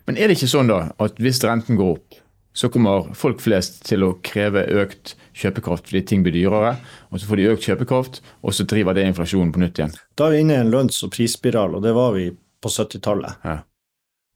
Men 0.08 0.16
er 0.16 0.28
det 0.28 0.38
ikke 0.38 0.50
sånn 0.50 0.70
da 0.70 0.80
at 1.00 1.20
hvis 1.20 1.40
renten 1.44 1.78
går 1.78 1.96
opp, 1.96 2.18
så 2.58 2.70
kommer 2.72 3.10
folk 3.14 3.42
flest 3.44 3.82
til 3.86 4.02
å 4.02 4.14
kreve 4.24 4.64
økt 4.80 5.14
kjøpekraft 5.38 5.86
fordi 5.86 6.02
ting 6.08 6.24
blir 6.26 6.34
dyrere, 6.34 6.74
og 7.12 7.20
så 7.20 7.28
får 7.28 7.38
de 7.38 7.48
økt 7.52 7.66
kjøpekraft, 7.68 8.20
og 8.42 8.56
så 8.56 8.66
driver 8.66 8.96
det 8.96 9.06
inflasjonen 9.06 9.52
på 9.54 9.62
nytt 9.62 9.78
igjen? 9.78 9.94
Da 10.18 10.26
er 10.26 10.34
vi 10.34 10.40
inne 10.42 10.56
i 10.56 10.62
en 10.64 10.72
lønns- 10.72 10.98
og 11.06 11.12
prisspiral, 11.14 11.76
og 11.78 11.84
det 11.84 11.94
var 11.94 12.16
vi 12.16 12.30
på 12.34 12.72
70-tallet. 12.72 13.44
Ja. 13.46 13.60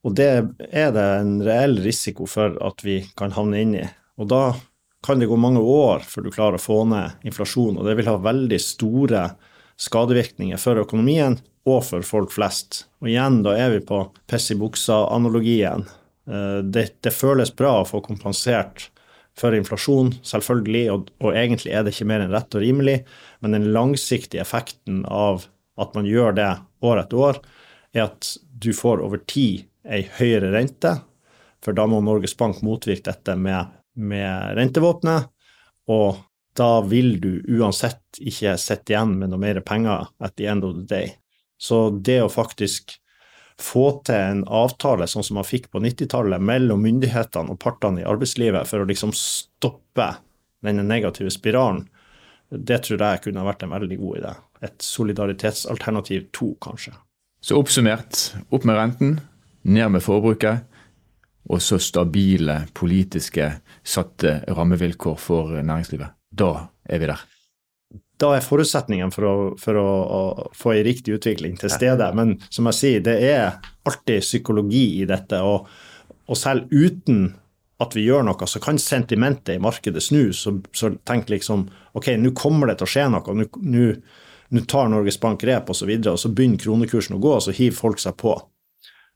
Og 0.06 0.14
det 0.18 0.28
er 0.70 0.92
det 0.94 1.08
en 1.20 1.34
reell 1.46 1.76
risiko 1.82 2.28
for 2.30 2.54
at 2.62 2.84
vi 2.86 3.00
kan 3.18 3.34
havne 3.34 3.62
inn 3.62 3.74
i. 3.78 3.84
Og 4.22 4.28
da 4.30 4.44
kan 5.02 5.18
det 5.18 5.28
gå 5.30 5.38
mange 5.38 5.62
år 5.62 6.04
før 6.06 6.26
du 6.26 6.34
klarer 6.34 6.58
å 6.58 6.62
få 6.62 6.82
ned 6.90 7.26
inflasjonen, 7.26 7.80
og 7.80 7.88
det 7.88 7.96
vil 7.98 8.10
ha 8.10 8.18
veldig 8.22 8.60
store 8.62 9.24
skadevirkninger 9.82 10.60
for 10.60 10.80
økonomien 10.82 11.38
og 11.68 11.82
for 11.86 12.06
folk 12.06 12.32
flest. 12.34 12.86
Og 13.02 13.10
igjen, 13.10 13.42
da 13.46 13.54
er 13.58 13.74
vi 13.76 13.82
på 13.86 14.04
piss 14.30 14.50
i 14.54 14.58
buksa-analogien. 14.58 15.86
Eh, 16.30 16.58
det, 16.62 16.88
det, 17.02 17.14
føles 17.14 17.54
bra 17.54 17.80
å 17.80 17.88
få 17.88 18.02
kompensert 18.04 18.88
for 19.38 19.56
inflasjon, 19.56 20.12
selvfølgelig, 20.26 20.84
og, 20.92 21.12
og, 21.22 21.30
egentlig 21.32 21.72
er 21.72 21.84
det 21.84 21.94
ikke 21.94 22.08
mer 22.10 22.24
enn 22.24 22.34
rett 22.34 22.58
og 22.58 22.64
rimelig, 22.64 22.98
men 23.40 23.56
den 23.56 23.70
langsiktige 23.72 24.42
effekten 24.44 25.06
av 25.08 25.46
at 25.80 25.94
man 25.96 26.06
gjør 26.06 26.36
det 26.36 26.50
år 26.84 27.00
etter 27.00 27.22
år, 27.30 27.40
er 27.96 28.10
at 28.10 28.34
du 28.62 28.70
får 28.76 29.00
over 29.04 29.22
tid 29.28 29.64
ei 29.88 30.02
høyere 30.18 30.52
rente, 30.52 30.98
for 31.64 31.74
da 31.74 31.86
må 31.88 32.02
Norges 32.04 32.36
Bank 32.38 32.60
motvirke 32.66 33.08
dette 33.08 33.38
med, 33.38 33.72
med 33.96 34.58
rentevåpenet, 34.58 35.30
og 35.90 36.20
da 36.58 36.82
vil 36.84 37.14
du 37.20 37.40
uansett 37.58 38.20
ikke 38.20 38.56
sitte 38.60 38.92
igjen 38.92 39.14
med 39.20 39.32
noe 39.32 39.40
mer 39.40 39.60
penger 39.64 40.10
at 40.20 40.36
the 40.36 40.48
end 40.50 40.66
of 40.66 40.76
the 40.76 40.86
day. 40.88 41.14
Så 41.60 41.90
det 41.90 42.18
å 42.22 42.32
faktisk 42.32 42.98
få 43.62 43.86
til 44.06 44.18
en 44.18 44.42
avtale 44.50 45.06
sånn 45.08 45.24
som 45.24 45.38
man 45.38 45.46
fikk 45.46 45.70
på 45.72 45.80
90-tallet 45.82 46.42
mellom 46.42 46.82
myndighetene 46.82 47.52
og 47.52 47.60
partene 47.62 48.02
i 48.02 48.08
arbeidslivet 48.08 48.68
for 48.68 48.82
å 48.82 48.88
liksom 48.88 49.14
stoppe 49.16 50.08
denne 50.62 50.84
negative 50.86 51.30
spiralen, 51.32 51.84
det 52.52 52.82
tror 52.84 53.00
jeg 53.00 53.22
kunne 53.24 53.46
vært 53.46 53.64
en 53.64 53.72
veldig 53.72 53.98
god 54.00 54.18
idé. 54.20 54.32
Et 54.66 54.84
solidaritetsalternativ 54.84 56.28
to, 56.36 56.52
kanskje. 56.62 56.92
Så 57.42 57.56
oppsummert, 57.58 58.18
opp 58.54 58.66
med 58.68 58.78
renten, 58.78 59.14
ned 59.62 59.94
med 59.94 60.04
forbruket, 60.04 60.66
og 61.50 61.62
så 61.64 61.78
stabile 61.82 62.60
politiske 62.74 63.48
satte 63.82 64.42
rammevilkår 64.46 65.16
for 65.18 65.56
næringslivet. 65.58 66.12
Da 66.32 66.52
er 66.88 67.02
vi 67.02 67.10
der. 67.10 67.22
Da 68.22 68.30
er 68.36 68.44
forutsetningen 68.44 69.10
for 69.12 69.26
å, 69.26 69.34
for 69.60 69.78
å, 69.78 69.86
å 69.88 70.48
få 70.56 70.76
en 70.76 70.86
riktig 70.86 71.16
utvikling 71.18 71.56
til 71.60 71.72
stede. 71.72 72.06
Men 72.16 72.36
som 72.48 72.68
jeg 72.70 72.78
sier, 72.78 73.04
det 73.04 73.16
er 73.26 73.58
alltid 73.88 74.24
psykologi 74.24 75.02
i 75.02 75.06
dette. 75.08 75.40
Og, 75.42 75.66
og 76.30 76.38
selv 76.38 76.70
uten 76.72 77.26
at 77.82 77.96
vi 77.96 78.04
gjør 78.06 78.24
noe, 78.28 78.46
så 78.46 78.62
kan 78.62 78.78
sentimentet 78.78 79.56
i 79.56 79.62
markedet 79.62 80.04
snu. 80.04 80.30
Så, 80.36 80.54
så 80.76 80.92
tenk 81.08 81.32
liksom 81.32 81.66
ok, 81.98 82.14
nå 82.22 82.32
kommer 82.38 82.70
det 82.70 82.78
til 82.80 82.88
å 82.88 82.92
skje 82.94 83.08
noe. 83.12 83.48
Nå 84.52 84.64
tar 84.70 84.90
Norges 84.92 85.18
Bank 85.20 85.42
grep 85.42 85.70
osv., 85.72 85.72
og, 85.72 85.78
så 85.80 85.88
videre, 85.90 86.14
og 86.14 86.22
så 86.22 86.30
begynner 86.30 86.62
kronekursen 86.62 87.16
å 87.16 87.22
gå, 87.22 87.34
og 87.38 87.44
så 87.46 87.56
hiver 87.56 87.78
folk 87.78 88.02
seg 88.02 88.16
på. 88.20 88.36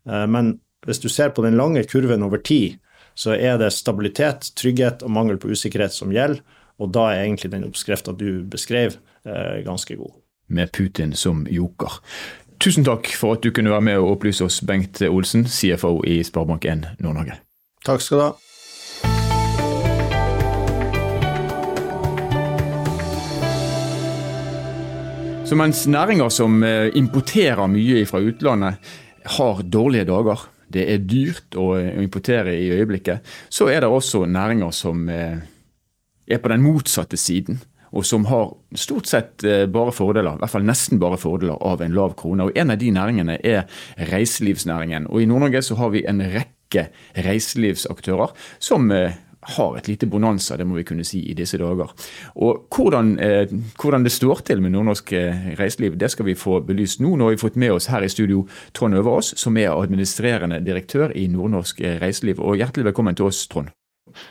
Eh, 0.08 0.26
men 0.32 0.56
hvis 0.86 1.02
du 1.02 1.08
ser 1.12 1.32
på 1.36 1.44
den 1.44 1.58
lange 1.60 1.84
kurven 1.88 2.24
over 2.26 2.40
tid, 2.42 2.80
så 3.16 3.34
er 3.36 3.56
det 3.60 3.72
stabilitet, 3.72 4.50
trygghet 4.58 5.04
og 5.06 5.12
mangel 5.12 5.38
på 5.40 5.52
usikkerhet 5.52 5.94
som 5.94 6.12
gjelder. 6.12 6.42
Og 6.78 6.92
da 6.92 7.08
er 7.10 7.24
egentlig 7.24 7.52
den 7.52 7.64
oppskrifta 7.64 8.12
du 8.12 8.44
beskrev, 8.50 8.98
eh, 9.24 9.62
ganske 9.64 9.96
god. 9.96 10.12
Med 10.48 10.72
Putin 10.72 11.12
som 11.12 11.46
joker. 11.50 12.00
Tusen 12.60 12.84
takk 12.84 13.08
for 13.16 13.36
at 13.36 13.42
du 13.44 13.50
kunne 13.50 13.70
være 13.70 13.84
med 13.84 13.98
og 13.98 14.16
opplyse 14.16 14.44
oss, 14.44 14.60
Bengt 14.60 15.02
Olsen, 15.02 15.44
CFO 15.44 16.02
i 16.04 16.22
Sparebank1 16.22 17.00
Nord-Norge. 17.00 17.40
Takk 17.84 18.00
skal 18.00 18.18
du 18.18 18.24
ha. 18.24 18.32
Så 25.46 25.54
mens 25.54 25.84
næringer 25.86 26.28
som 26.28 26.62
eh, 26.66 26.90
importerer 26.98 27.68
mye 27.70 28.06
fra 28.06 28.18
utlandet, 28.18 28.80
har 29.26 29.62
dårlige 29.62 30.04
dager, 30.04 30.48
det 30.74 30.86
er 30.90 31.04
dyrt 31.06 31.54
å 31.58 31.76
importere 31.78 32.54
i 32.58 32.70
øyeblikket, 32.74 33.22
så 33.50 33.68
er 33.70 33.82
det 33.82 33.90
også 33.90 34.24
næringer 34.26 34.74
som 34.74 35.08
eh, 35.08 35.38
er 36.26 36.42
på 36.42 36.52
den 36.52 36.64
motsatte 36.64 37.18
siden, 37.20 37.60
og 37.96 38.04
som 38.06 38.26
har 38.30 38.50
stort 38.76 39.08
sett 39.08 39.44
eh, 39.46 39.64
bare 39.70 39.94
fordeler, 39.94 40.36
i 40.36 40.42
hvert 40.42 40.52
fall 40.52 40.66
nesten 40.66 41.00
bare 41.02 41.18
fordeler 41.20 41.60
av 41.64 41.84
en 41.84 41.94
lav 41.96 42.16
krone. 42.18 42.48
Og 42.48 42.58
En 42.58 42.74
av 42.74 42.80
de 42.80 42.90
næringene 42.92 43.38
er 43.44 43.62
reiselivsnæringen. 44.10 45.06
Og 45.06 45.22
I 45.22 45.28
Nord-Norge 45.30 45.62
så 45.62 45.78
har 45.80 45.94
vi 45.94 46.04
en 46.08 46.20
rekke 46.20 46.88
reiselivsaktører 47.24 48.34
som 48.58 48.90
eh, 48.92 49.14
har 49.56 49.76
et 49.78 49.88
lite 49.88 50.08
bonanza, 50.10 50.56
det 50.58 50.66
må 50.66 50.74
vi 50.74 50.84
kunne 50.84 51.04
si, 51.06 51.20
i 51.30 51.36
disse 51.38 51.58
dager. 51.60 51.92
Og 52.42 52.66
hvordan, 52.74 53.14
eh, 53.22 53.46
hvordan 53.78 54.04
det 54.04 54.12
står 54.12 54.42
til 54.44 54.60
med 54.62 54.74
nordnorsk 54.74 55.12
eh, 55.12 55.54
reiseliv, 55.60 55.96
det 55.96 56.10
skal 56.10 56.26
vi 56.26 56.34
få 56.34 56.60
belyst 56.66 57.00
nå. 57.00 57.14
Nå 57.16 57.30
har 57.30 57.36
vi 57.36 57.44
fått 57.46 57.56
med 57.56 57.78
oss 57.78 57.86
her 57.86 58.02
i 58.02 58.10
studio 58.10 58.48
Trond 58.74 58.98
Øverås, 58.98 59.34
som 59.38 59.56
er 59.56 59.76
administrerende 59.76 60.60
direktør 60.66 61.14
i 61.14 61.28
Nordnorsk 61.30 61.80
reiseliv. 62.02 62.42
Og 62.42 62.58
Hjertelig 62.58 62.90
velkommen 62.90 63.14
til 63.14 63.30
oss, 63.30 63.46
Trond. 63.46 63.70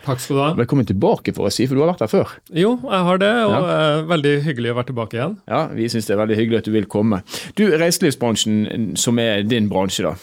Takk 0.06 0.22
skal 0.24 0.38
du 0.38 0.42
ha. 0.44 0.52
Velkommen 0.60 0.88
tilbake, 0.90 1.34
for 1.36 1.50
å 1.50 1.54
si, 1.54 1.68
for 1.70 1.78
du 1.78 1.84
har 1.84 1.94
vært 1.94 2.06
her 2.06 2.12
før. 2.12 2.36
Jo, 2.54 2.76
jeg 2.84 3.10
har 3.10 3.24
det, 3.24 3.34
og 3.48 3.56
ja. 3.56 3.64
Eh, 3.76 4.06
veldig 4.12 4.36
hyggelig 4.46 4.72
å 4.74 4.78
være 4.78 4.92
tilbake 4.92 5.20
igjen. 5.20 5.36
Ja, 5.52 5.66
vi 5.74 5.90
syns 5.92 6.08
det 6.10 6.16
er 6.16 6.24
veldig 6.24 6.40
hyggelig 6.42 6.62
at 6.62 6.70
du 6.70 6.74
vil 6.76 6.88
komme. 6.92 7.22
Du, 7.58 7.68
Reiselivsbransjen, 7.74 8.96
som 9.00 9.22
er 9.22 9.46
din 9.48 9.70
bransje, 9.72 10.06
da. 10.08 10.16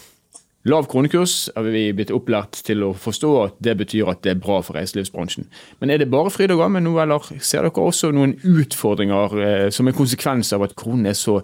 Lav 0.65 0.85
kronekurs 0.87 1.49
har 1.55 1.65
vi 1.67 1.89
blitt 1.91 2.11
opplært 2.15 2.61
til 2.63 2.85
å 2.87 2.93
forstå 2.95 3.31
at 3.41 3.57
det 3.65 3.73
betyr 3.81 4.07
at 4.13 4.21
det 4.23 4.31
er 4.31 4.39
bra 4.39 4.61
for 4.63 4.79
reiselivsbransjen. 4.79 5.49
Men 5.81 5.91
er 5.91 5.99
det 5.99 6.07
bare 6.11 6.31
fryd 6.31 6.53
og 6.55 6.61
gammen 6.63 6.85
nå, 6.87 6.93
eller 7.03 7.25
ser 7.43 7.67
dere 7.67 7.83
også 7.83 8.13
noen 8.15 8.37
utfordringer 8.39 9.35
eh, 9.43 9.67
som 9.75 9.91
en 9.91 9.97
konsekvens 9.97 10.53
av 10.55 10.63
at 10.63 10.75
kronen 10.79 11.11
er 11.11 11.19
så 11.19 11.41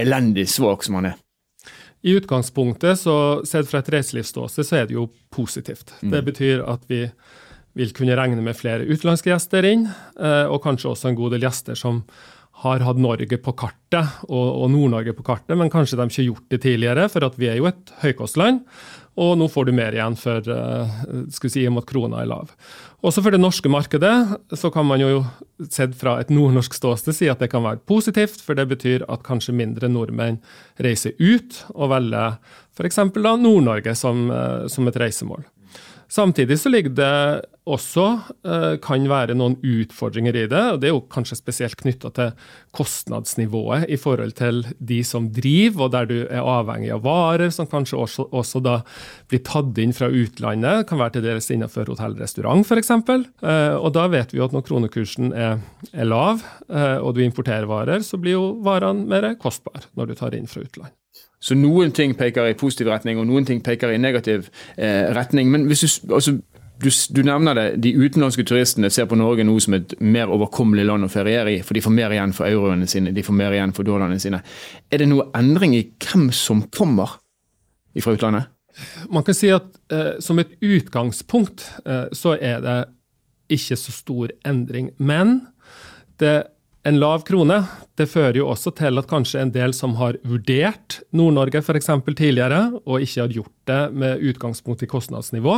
elendig 0.00 0.46
svak 0.48 0.86
som 0.86 0.96
den 0.96 1.10
er? 1.12 1.20
I 2.06 2.14
utgangspunktet, 2.16 2.96
så 3.02 3.16
sett 3.44 3.68
fra 3.68 3.82
et 3.82 3.92
reiselivsståsted, 3.92 4.64
så 4.64 4.80
er 4.80 4.88
det 4.88 4.96
jo 4.96 5.10
positivt. 5.34 5.92
Mm. 6.00 6.14
Det 6.14 6.24
betyr 6.30 6.64
at 6.64 6.88
vi 6.88 7.02
vil 7.76 7.92
kunne 7.96 8.16
regne 8.16 8.42
med 8.44 8.56
flere 8.56 8.86
utenlandske 8.88 9.30
gjester 9.32 9.68
inn, 9.68 9.86
eh, 10.20 10.46
og 10.48 10.62
kanskje 10.64 10.92
også 10.92 11.10
en 11.10 11.18
god 11.18 11.36
del 11.36 11.46
gjester 11.46 11.78
som 11.78 12.02
har 12.62 12.80
hatt 12.80 13.00
Norge 13.00 13.36
på 13.36 13.52
kartet 13.52 14.22
og, 14.32 14.70
Nord-Norge 14.72 15.12
på 15.16 15.24
kartet, 15.26 15.52
men 15.60 15.68
kanskje 15.72 15.98
de 15.98 16.06
ikke 16.08 16.22
har 16.22 16.30
gjort 16.30 16.54
det 16.54 16.60
tidligere, 16.64 17.08
for 17.12 17.26
vi 17.36 17.50
er 17.52 17.58
jo 17.60 17.68
et 17.68 17.92
høykostland. 18.00 18.62
Og 19.20 19.32
nå 19.40 19.48
får 19.48 19.68
du 19.68 19.72
mer 19.76 19.96
igjen 19.96 20.16
for, 20.20 20.44
skal 21.32 21.48
vi 21.48 21.52
si, 21.52 21.64
at 21.68 21.88
krona 21.88 22.20
er 22.20 22.28
lav. 22.28 22.52
Også 23.04 23.22
for 23.24 23.32
det 23.32 23.40
norske 23.40 23.70
markedet 23.72 24.12
så 24.56 24.70
kan 24.72 24.88
man 24.88 25.00
jo 25.00 25.22
sett 25.72 25.96
fra 25.96 26.18
et 26.20 26.32
nordnorsk 26.32 26.76
ståsted 26.76 27.16
si 27.16 27.28
at 27.32 27.40
det 27.40 27.48
kan 27.52 27.64
være 27.64 27.80
positivt, 27.88 28.40
for 28.44 28.56
det 28.56 28.68
betyr 28.72 29.06
at 29.08 29.24
kanskje 29.24 29.56
mindre 29.56 29.88
nordmenn 29.92 30.40
reiser 30.84 31.16
ut 31.20 31.62
og 31.74 31.92
velger 31.92 32.36
f.eks. 32.76 33.00
Nord-Norge 33.16 33.96
som, 33.96 34.26
uh, 34.32 34.64
som 34.72 34.88
et 34.88 35.00
reisemål. 35.00 35.44
Samtidig 36.08 36.58
så 36.60 36.70
ligger 36.70 36.92
det 36.94 37.12
også 37.66 38.04
eh, 38.46 38.76
kan 38.82 39.08
være 39.10 39.34
noen 39.34 39.56
utfordringer 39.58 40.36
i 40.38 40.44
det. 40.46 40.62
og 40.72 40.80
Det 40.80 40.88
er 40.88 40.94
jo 40.94 41.02
kanskje 41.10 41.38
spesielt 41.40 41.76
knytta 41.80 42.12
til 42.14 42.50
kostnadsnivået 42.76 43.88
i 43.90 43.98
forhold 43.98 44.36
til 44.38 44.62
de 44.78 45.00
som 45.06 45.26
driver, 45.34 45.86
og 45.86 45.94
der 45.96 46.06
du 46.06 46.16
er 46.24 46.46
avhengig 46.46 46.92
av 46.94 47.02
varer 47.06 47.50
som 47.54 47.66
kanskje 47.70 47.98
også, 47.98 48.28
også 48.30 48.62
da 48.62 48.76
blir 49.30 49.42
tatt 49.46 49.80
inn 49.82 49.94
fra 49.96 50.06
utlandet. 50.06 50.84
Det 50.84 50.90
kan 50.92 51.02
være 51.02 51.16
til 51.16 51.26
dels 51.26 51.50
innenfor 51.50 51.90
hotell 51.90 52.14
og 52.14 52.22
restaurant 52.22 52.66
f.eks. 52.66 52.92
Eh, 52.94 53.74
og 53.74 53.90
da 53.98 54.06
vet 54.14 54.34
vi 54.34 54.38
jo 54.40 54.46
at 54.46 54.54
når 54.54 54.66
kronekursen 54.68 55.34
er, 55.34 55.58
er 55.90 56.06
lav, 56.06 56.46
eh, 56.70 57.00
og 57.00 57.16
du 57.16 57.24
importerer 57.26 57.66
varer, 57.66 58.06
så 58.06 58.20
blir 58.20 58.38
jo 58.38 58.46
varene 58.62 59.08
mer 59.10 59.32
kostbare 59.42 59.88
når 59.98 60.12
du 60.12 60.20
tar 60.22 60.38
inn 60.38 60.46
fra 60.50 60.62
utlandet. 60.62 60.94
Så 61.40 61.54
noen 61.58 61.92
ting 61.94 62.14
peker 62.16 62.48
i 62.48 62.56
positiv 62.58 62.88
retning, 62.90 63.20
og 63.20 63.26
noen 63.28 63.46
ting 63.46 63.62
peker 63.64 63.92
i 63.92 64.00
negativ 64.00 64.48
eh, 64.76 65.12
retning. 65.14 65.50
Men 65.52 65.66
hvis 65.68 65.84
du, 65.84 66.14
altså, 66.14 66.36
du, 66.82 66.88
du, 66.88 67.22
nevner 67.26 67.56
det, 67.56 67.66
de 67.84 67.92
utenlandske 67.96 68.44
turistene 68.48 68.90
ser 68.92 69.08
på 69.08 69.18
Norge 69.18 69.44
nå 69.46 69.54
som 69.62 69.76
et 69.76 69.94
mer 70.00 70.32
overkommelig 70.32 70.86
land 70.88 71.06
å 71.06 71.12
feriere 71.12 71.54
i, 71.54 71.60
for 71.64 71.76
de 71.76 71.84
får 71.84 71.94
mer 71.96 72.16
igjen 72.16 72.34
for 72.36 72.48
euroene 72.48 72.88
sine, 72.90 73.14
de 73.16 73.24
får 73.24 73.36
mer 73.36 73.56
igjen 73.56 73.76
for 73.76 73.88
dollarene 73.88 74.20
sine. 74.22 74.42
Er 74.90 75.02
det 75.02 75.08
noe 75.12 75.28
endring 75.36 75.76
i 75.76 75.86
hvem 76.02 76.28
som 76.34 76.66
kommer 76.74 77.18
fra 78.02 78.16
utlandet? 78.16 78.52
Man 79.08 79.24
kan 79.24 79.36
si 79.36 79.48
at 79.52 79.70
eh, 79.92 80.18
som 80.20 80.40
et 80.40 80.52
utgangspunkt 80.60 81.64
eh, 81.86 82.08
så 82.12 82.34
er 82.36 82.60
det 82.64 82.80
ikke 83.56 83.78
så 83.78 83.94
stor 83.94 84.34
endring. 84.44 84.90
Men 84.98 85.46
det 86.20 86.42
en 86.86 87.00
lav 87.02 87.24
krone 87.26 87.58
det 87.96 88.06
fører 88.12 88.36
jo 88.38 88.50
også 88.52 88.72
til 88.76 89.00
at 89.00 89.08
kanskje 89.10 89.40
en 89.42 89.52
del 89.54 89.72
som 89.76 89.96
har 89.98 90.18
vurdert 90.26 90.98
Nord-Norge 91.16 91.62
f.eks. 91.64 91.88
tidligere, 92.12 92.60
og 92.84 93.04
ikke 93.04 93.22
har 93.24 93.32
gjort 93.32 93.54
det 93.70 93.80
med 93.96 94.24
utgangspunkt 94.30 94.84
i 94.84 94.90
kostnadsnivå, 94.90 95.56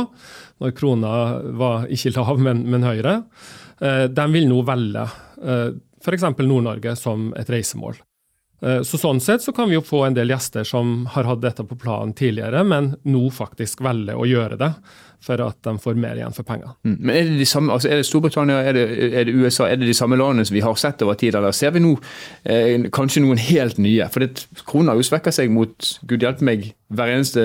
når 0.63 0.75
krona 0.77 1.13
var 1.59 1.89
ikke 1.91 2.15
lav, 2.15 2.39
men, 2.39 2.63
men 2.71 2.87
høyere, 2.87 3.17
eh, 3.83 4.05
de 4.07 4.27
vil 4.31 4.47
nå 4.49 4.61
velge 4.67 5.05
eh, 5.43 5.75
f.eks. 5.99 6.29
Nord-Norge 6.39 6.95
som 6.99 7.33
et 7.37 7.51
reisemål. 7.51 7.99
Eh, 8.61 8.81
så 8.83 8.99
Sånn 8.99 9.21
sett 9.23 9.43
så 9.43 9.53
kan 9.55 9.69
vi 9.69 9.77
jo 9.77 9.85
få 9.85 10.03
en 10.07 10.17
del 10.17 10.33
gjester 10.33 10.67
som 10.67 11.05
har 11.13 11.27
hatt 11.29 11.43
dette 11.43 11.63
på 11.63 11.77
planen 11.79 12.15
tidligere, 12.17 12.65
men 12.67 12.93
nå 13.07 13.29
faktisk 13.31 13.83
velger 13.85 14.19
å 14.19 14.27
gjøre 14.27 14.59
det 14.59 14.73
for 15.23 15.41
at 15.43 15.57
de 15.67 15.73
får 15.83 15.97
mer 15.99 16.15
igjen 16.15 16.35
for 16.35 16.47
pengene. 16.47 16.73
Mm. 16.87 16.95
Men 16.95 17.11
er 17.11 17.27
det, 17.27 17.37
de 17.41 17.47
samme, 17.47 17.73
altså 17.75 17.89
er 17.91 17.99
det 17.99 18.07
Storbritannia, 18.07 18.61
er 18.63 18.75
det, 18.77 18.83
er 19.09 19.27
det, 19.27 19.35
USA, 19.35 19.67
er 19.67 19.79
det 19.79 19.89
de 19.89 19.95
samme 19.97 20.15
landene 20.19 20.47
som 20.47 20.55
vi 20.55 20.63
har 20.63 20.77
sett 20.79 21.03
over 21.03 21.17
tid, 21.19 21.35
eller 21.35 21.55
ser 21.55 21.73
vi 21.75 21.81
nå 21.83 21.91
eh, 22.47 22.87
kanskje 22.95 23.23
noen 23.25 23.41
helt 23.49 23.81
nye? 23.83 24.07
For 24.11 24.23
det, 24.23 24.45
krona 24.69 24.95
jo 24.95 25.03
svekker 25.03 25.35
seg 25.35 25.51
mot 25.51 25.89
gud 26.07 26.23
hjelpe 26.23 26.47
meg, 26.47 26.69
hver 26.95 27.11
eneste 27.13 27.43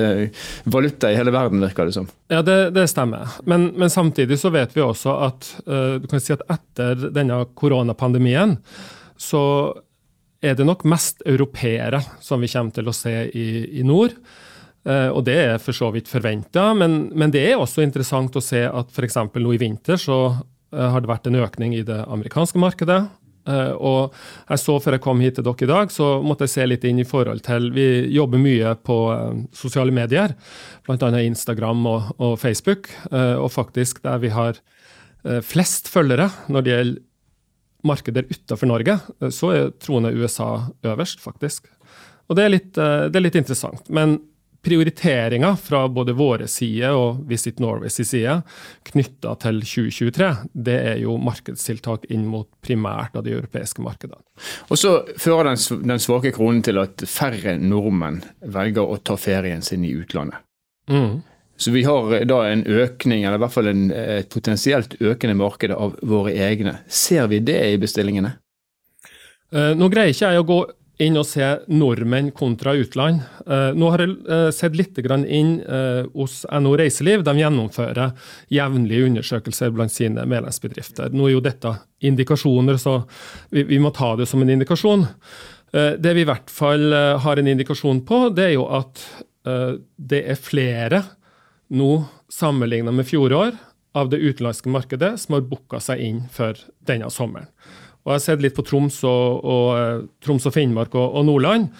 valuta 0.70 1.10
i 1.10 1.18
hele 1.18 1.34
verden, 1.34 1.62
virker 1.66 1.90
det 1.90 1.96
som. 1.98 2.06
Ja, 2.32 2.44
det, 2.46 2.58
det 2.78 2.86
stemmer. 2.92 3.40
Men, 3.42 3.72
men, 3.74 3.90
samtidig 3.92 4.38
så 4.40 4.54
vet 4.54 4.76
vi 4.76 4.84
også 4.84 5.18
at 5.26 5.50
uh, 5.66 5.96
du 6.02 6.06
kan 6.10 6.22
si 6.22 6.34
at 6.34 6.46
etter 6.54 7.10
denne 7.10 7.42
koronapandemien 7.58 8.56
så 9.20 9.42
er 10.44 10.56
det 10.58 10.66
nok 10.68 10.84
mest 10.88 11.22
europeere 11.26 12.02
som 12.22 12.42
vi 12.42 12.50
kommer 12.52 12.74
til 12.76 12.90
å 12.90 12.96
se 12.96 13.14
i, 13.32 13.46
i 13.80 13.86
nord. 13.86 14.16
Eh, 14.84 15.08
og 15.08 15.24
det 15.24 15.36
er 15.40 15.60
for 15.62 15.76
så 15.76 15.88
vidt 15.94 16.10
forventa, 16.12 16.72
men, 16.76 17.08
men, 17.16 17.32
det 17.32 17.46
er 17.48 17.60
også 17.60 17.84
interessant 17.84 18.36
å 18.36 18.44
se 18.44 18.66
at 18.68 18.90
f.eks. 18.92 19.16
nå 19.40 19.52
i 19.54 19.60
vinter 19.60 20.00
så 20.00 20.18
eh, 20.28 20.88
har 20.92 21.00
det 21.00 21.08
vært 21.08 21.30
en 21.30 21.40
økning 21.40 21.76
i 21.78 21.84
det 21.88 22.02
amerikanske 22.04 22.60
markedet. 22.60 23.00
Eh, 23.48 23.72
og 23.76 24.12
jeg 24.48 24.60
så 24.60 24.76
Før 24.80 24.96
jeg 24.96 25.04
kom 25.04 25.24
hit 25.24 25.38
til 25.38 25.46
dere 25.46 25.66
i 25.66 25.70
dag, 25.72 25.92
så 25.92 26.10
måtte 26.24 26.44
jeg 26.44 26.54
se 26.54 26.68
litt 26.68 26.84
inn 26.88 27.00
i 27.00 27.08
forhold 27.08 27.40
til 27.44 27.70
Vi 27.76 27.88
jobber 28.12 28.40
mye 28.40 28.76
på 28.84 28.98
sosiale 29.56 29.92
medier, 29.92 30.36
bl.a. 30.84 31.10
Instagram 31.24 31.88
og, 31.88 32.14
og, 32.18 32.38
Facebook. 32.40 32.92
Og 33.12 33.50
faktisk 33.52 34.04
der 34.04 34.20
vi 34.20 34.32
har 34.32 34.60
flest 35.44 35.88
følgere 35.88 36.28
når 36.52 36.64
det 36.64 36.72
gjelder 36.72 37.02
markeder 37.84 38.26
utenfor 38.30 38.70
Norge, 38.70 38.98
så 39.30 39.52
er 39.54 39.72
troende 39.82 40.14
USA 40.16 40.50
øverst, 40.86 41.20
faktisk. 41.22 41.68
Og 42.28 42.38
det 42.38 42.44
er 42.44 42.54
litt, 42.54 42.70
det 42.74 43.18
er 43.18 43.24
litt 43.24 43.36
interessant. 43.36 43.90
Men 43.92 44.16
prioriteringa 44.64 45.56
fra 45.56 45.88
både 45.88 46.12
våre 46.16 46.46
side 46.48 46.88
og 46.96 47.20
Visit 47.28 47.60
Norways 47.60 47.98
side 48.00 48.38
knytta 48.88 49.34
til 49.42 49.60
2023, 49.60 50.30
det 50.66 50.76
er 50.92 51.02
jo 51.02 51.18
markedstiltak 51.20 52.06
inn 52.14 52.24
mot 52.30 52.48
primært 52.64 53.16
av 53.18 53.26
de 53.26 53.34
europeiske 53.36 53.84
markedene. 53.84 54.22
Og 54.70 54.80
så 54.80 54.96
fører 55.20 55.50
den, 55.50 55.60
den 55.84 56.02
svake 56.02 56.32
kronen 56.34 56.64
til 56.64 56.80
at 56.80 57.04
færre 57.08 57.58
nordmenn 57.60 58.22
velger 58.56 58.88
å 58.88 58.98
ta 59.04 59.18
ferien 59.20 59.62
sin 59.64 59.84
i 59.84 59.92
utlandet. 60.00 60.40
Mm. 60.88 61.20
Så 61.56 61.70
vi 61.70 61.84
har 61.86 62.24
da 62.26 62.40
en 62.50 62.64
økning, 62.66 63.24
eller 63.24 63.38
i 63.38 63.42
hvert 63.44 63.54
fall 63.54 63.70
en, 63.70 63.84
et 63.94 64.30
potensielt 64.32 64.96
økende 65.00 65.36
marked 65.38 65.74
av 65.74 65.94
våre 66.02 66.34
egne. 66.34 66.80
Ser 66.90 67.28
vi 67.30 67.38
det 67.46 67.60
i 67.70 67.76
bestillingene? 67.80 68.34
Eh, 69.54 69.74
nå 69.78 69.88
greier 69.92 70.10
ikke 70.10 70.32
jeg 70.32 70.42
å 70.42 70.48
gå 70.48 70.58
inn 71.04 71.18
og 71.18 71.26
se 71.26 71.46
nordmenn 71.74 72.30
kontra 72.34 72.74
utland. 72.78 73.22
Nå 73.74 73.88
har 73.90 74.02
jeg 74.04 74.52
sett 74.54 74.76
litt 74.78 75.00
inn 75.02 75.56
hos 76.14 76.36
NO 76.46 76.74
Reiseliv. 76.78 77.24
De 77.26 77.34
gjennomfører 77.40 78.12
jevnlige 78.54 79.08
undersøkelser 79.08 79.74
blant 79.74 79.90
sine 79.90 80.22
medlemsbedrifter. 80.22 81.10
Nå 81.10 81.26
er 81.26 81.32
jo 81.32 81.42
dette 81.42 81.72
indikasjoner, 81.98 82.78
så 82.78 83.00
vi 83.50 83.80
må 83.82 83.90
ta 83.90 84.12
det 84.14 84.28
som 84.30 84.46
en 84.46 84.54
indikasjon. 84.54 85.02
det 85.74 86.14
vi 86.14 86.22
i 86.22 86.30
hvert 86.30 86.50
fall 86.50 86.94
har 87.26 87.42
en 87.42 87.50
indikasjon 87.50 88.04
på, 88.06 88.28
det 88.30 88.52
er 88.52 88.54
jo 88.54 88.68
at 88.70 89.02
det 89.98 90.22
er 90.30 90.38
flere 90.38 91.02
nå 91.74 92.04
sammenlignet 92.32 92.94
med 92.94 93.08
fjorår 93.08 93.56
av 93.94 94.10
det 94.10 94.22
utenlandske 94.22 94.70
markedet 94.72 95.14
som 95.20 95.36
har 95.36 95.46
booka 95.46 95.80
seg 95.82 96.02
inn 96.02 96.22
for 96.32 96.58
denne 96.86 97.10
sommeren. 97.14 97.50
Og 98.04 98.12
Jeg 98.12 98.18
har 98.18 98.24
sett 98.24 98.42
litt 98.44 98.56
på 98.56 98.64
Troms 98.66 98.98
og, 99.08 99.44
og, 99.48 99.68
eh, 99.78 100.02
Troms 100.24 100.44
og 100.44 100.52
Finnmark 100.52 100.92
og, 100.98 101.14
og 101.16 101.24
Nordland. 101.24 101.70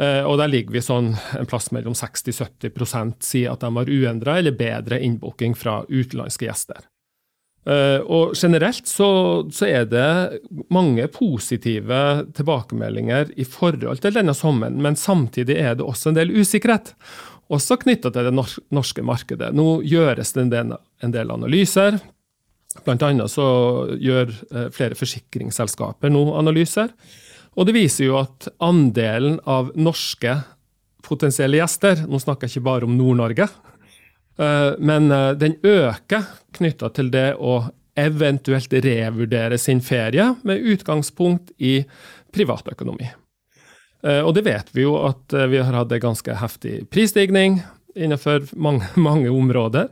Eh, 0.00 0.22
og 0.24 0.38
Der 0.40 0.48
ligger 0.48 0.78
vi 0.78 0.82
sånn 0.84 1.12
en 1.36 1.50
plass 1.50 1.68
mellom 1.76 1.96
60-70% 1.98 3.20
sier 3.26 3.52
at 3.52 3.60
de 3.60 3.70
har 3.76 3.92
uendra 3.92 4.38
eller 4.40 4.56
bedre 4.56 5.02
innbooking 5.04 5.52
fra 5.58 5.82
utenlandske 5.90 6.48
gjester. 6.48 6.86
Eh, 7.64 8.00
og 8.00 8.32
Generelt 8.36 8.88
så, 8.88 9.10
så, 9.52 9.68
er 9.68 9.86
det 9.88 10.40
mange 10.72 11.06
positive 11.12 12.00
tilbakemeldinger 12.36 13.30
i 13.40 13.46
forhold 13.48 14.02
til 14.04 14.16
denne 14.16 14.34
sommeren, 14.36 14.80
men 14.84 14.98
samtidig 15.00 15.56
er 15.60 15.78
det 15.78 15.86
også 15.86 16.12
en 16.12 16.18
del 16.18 16.32
usikkerhet. 16.32 16.92
Også 17.54 17.78
knytta 17.80 18.10
til 18.12 18.28
det 18.28 18.34
norske 18.34 19.04
markedet. 19.06 19.52
Nå 19.54 19.78
gjøres 19.86 20.34
det 20.34 20.44
en 20.44 21.14
del, 21.14 21.30
analyser. 21.34 22.00
Blant 22.84 23.04
annet 23.06 23.30
så 23.30 23.46
gjør 24.02 24.32
eh, 24.32 24.70
flere 24.74 24.98
forsikringsselskaper 24.98 26.10
nå 26.10 26.24
analyser. 26.34 26.90
Og 27.54 27.68
det 27.68 27.76
viser 27.76 28.08
jo 28.08 28.18
at 28.18 28.48
andelen 28.64 29.38
av 29.46 29.70
norske 29.78 30.40
potensielle 31.04 31.60
gjester, 31.60 32.02
nå 32.08 32.18
snakker 32.18 32.48
jeg 32.48 32.56
ikke 32.56 32.66
bare 32.66 32.88
om 32.88 32.96
Nord-Norge, 32.98 33.46
eh, 34.40 34.70
men 34.82 35.10
eh, 35.14 35.30
den 35.38 35.58
øker 35.62 36.26
knytta 36.58 36.90
til 36.96 37.12
det 37.14 37.28
å 37.38 37.60
eventuelt 37.94 38.72
revurdere 38.82 39.58
sin 39.60 39.78
ferie 39.84 40.32
med 40.42 40.64
utgangspunkt 40.74 41.54
i 41.62 41.76
privatøkonomi. 42.34 43.12
Og 44.04 44.34
det 44.36 44.42
vet 44.44 44.68
vi 44.76 44.82
jo 44.82 44.98
at 45.00 45.32
vi 45.48 45.56
har 45.56 45.72
hatt 45.72 45.92
en 45.96 46.02
ganske 46.02 46.34
heftig 46.36 46.74
prisstigning 46.92 47.62
innenfor 47.94 48.46
mange, 48.52 48.84
mange 48.94 49.30
områder. 49.30 49.88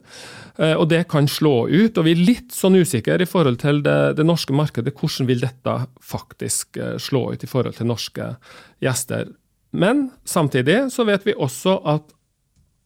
Eh, 0.58 0.74
og 0.74 0.88
det 0.88 1.04
kan 1.08 1.28
slå 1.28 1.68
ut. 1.68 1.98
Og 1.98 2.06
vi 2.06 2.14
er 2.14 2.24
litt 2.24 2.54
sånn 2.54 2.76
usikre 2.80 3.20
i 3.22 3.28
forhold 3.28 3.60
til 3.62 3.82
det, 3.84 4.14
det, 4.18 4.26
norske 4.28 4.54
markedet. 4.56 4.94
Hvordan 4.98 5.30
vil 5.30 5.44
dette 5.44 5.76
faktisk 6.04 6.80
eh, 6.80 6.96
slå 7.00 7.30
ut 7.32 7.44
i 7.44 7.50
forhold 7.50 7.78
til 7.78 7.90
norske 7.90 8.34
gjester? 8.82 9.30
Men 9.72 10.10
samtidig 10.28 10.84
så 10.92 11.06
vet 11.08 11.24
vi 11.26 11.38
også 11.38 11.78
at 11.88 12.10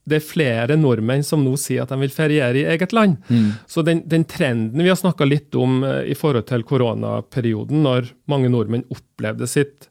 det 0.06 0.20
er 0.20 0.22
flere 0.22 0.76
nordmenn 0.78 1.24
som 1.26 1.40
nå 1.42 1.56
sier 1.58 1.82
at 1.82 1.90
de 1.90 1.96
vil 1.98 2.12
feriere 2.14 2.60
i 2.60 2.66
eget 2.70 2.92
land. 2.94 3.16
Mm. 3.26 3.48
Så 3.66 3.82
den, 3.82 4.04
den, 4.06 4.22
trenden 4.30 4.84
vi 4.84 4.92
har 4.92 4.98
snakka 5.00 5.26
litt 5.26 5.56
om 5.58 5.80
eh, 5.82 6.04
i 6.12 6.14
forhold 6.18 6.46
til 6.46 6.62
koronaperioden, 6.66 7.82
når 7.82 8.12
mange 8.30 8.52
nordmenn 8.52 8.86
opplevde 8.94 9.50
sitt 9.50 9.90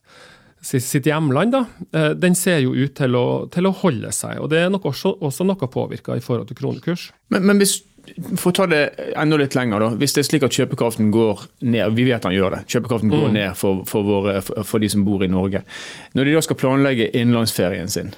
sitt 0.66 1.06
hjemland, 1.06 1.54
da, 1.54 1.66
eh, 1.94 2.12
den 2.18 2.36
ser 2.36 2.62
jo 2.64 2.74
ut 2.74 2.96
til 2.98 3.16
å, 3.18 3.26
til 3.54 3.68
å 3.70 3.74
holde 3.84 4.12
seg. 4.16 4.40
og 4.42 4.50
Det 4.50 4.64
er 4.64 4.72
nok 4.74 4.88
også, 4.92 5.16
også 5.22 5.46
noe 5.46 5.70
påvirka 5.72 6.18
i 6.18 6.24
forhold 6.24 6.50
til 6.50 6.58
kronekurs. 6.58 7.12
Men, 7.30 7.46
men 7.46 7.62
hvis, 7.62 7.82
For 8.38 8.52
å 8.52 8.54
ta 8.54 8.66
det 8.70 8.82
enda 9.18 9.38
litt 9.42 9.56
lenger, 9.58 9.82
da. 9.82 9.88
Hvis 9.98 10.14
det 10.14 10.22
er 10.22 10.28
slik 10.28 10.44
at 10.46 10.54
kjøpekraften 10.54 11.08
går 11.10 11.40
ned, 11.66 11.96
vi 11.98 12.04
vet 12.06 12.28
han 12.28 12.36
gjør 12.36 12.54
det, 12.54 12.60
kjøpekraften 12.70 13.10
går 13.10 13.24
mm. 13.32 13.34
ned 13.34 13.58
for, 13.58 13.82
for, 13.90 14.06
våre, 14.06 14.36
for, 14.46 14.78
de 14.78 14.90
som 14.94 15.02
bor 15.08 15.24
i 15.26 15.30
Norge. 15.32 15.64
Når 16.14 16.30
de 16.30 16.36
da 16.36 16.44
skal 16.46 16.60
planlegge 16.62 17.08
innenlandsferien 17.18 17.90
sin, 17.90 18.14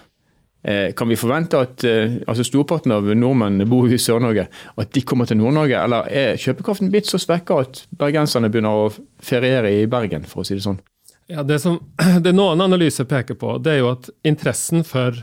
eh, 0.68 0.92
kan 0.92 1.08
vi 1.08 1.16
forvente 1.16 1.62
at 1.64 1.88
eh, 1.88 2.20
altså 2.28 2.44
storparten 2.44 2.92
av 2.98 3.08
nordmenn 3.16 3.64
bor 3.72 3.88
i 3.88 4.02
Sør-Norge, 4.02 4.50
at 4.76 4.92
de 4.92 5.06
kommer 5.08 5.32
til 5.32 5.40
Nord-Norge? 5.40 5.80
Eller 5.80 6.12
er 6.12 6.44
kjøpekraften 6.44 6.92
blitt 6.92 7.08
så 7.08 7.22
svekka 7.24 7.64
at 7.64 7.86
bergenserne 7.96 8.52
begynner 8.52 8.90
å 8.90 8.92
feriere 9.24 9.72
i 9.72 9.88
Bergen, 9.88 10.28
for 10.28 10.44
å 10.44 10.50
si 10.52 10.60
det 10.60 10.68
sånn? 10.68 10.84
Ja, 11.28 11.44
det, 11.44 11.60
som, 11.60 11.80
det 12.22 12.34
noen 12.36 12.62
analyser 12.62 13.08
peker 13.08 13.36
på, 13.40 13.58
det 13.60 13.76
er 13.76 13.84
jo 13.84 13.92
at 13.92 14.10
interessen 14.28 14.86
for 14.88 15.16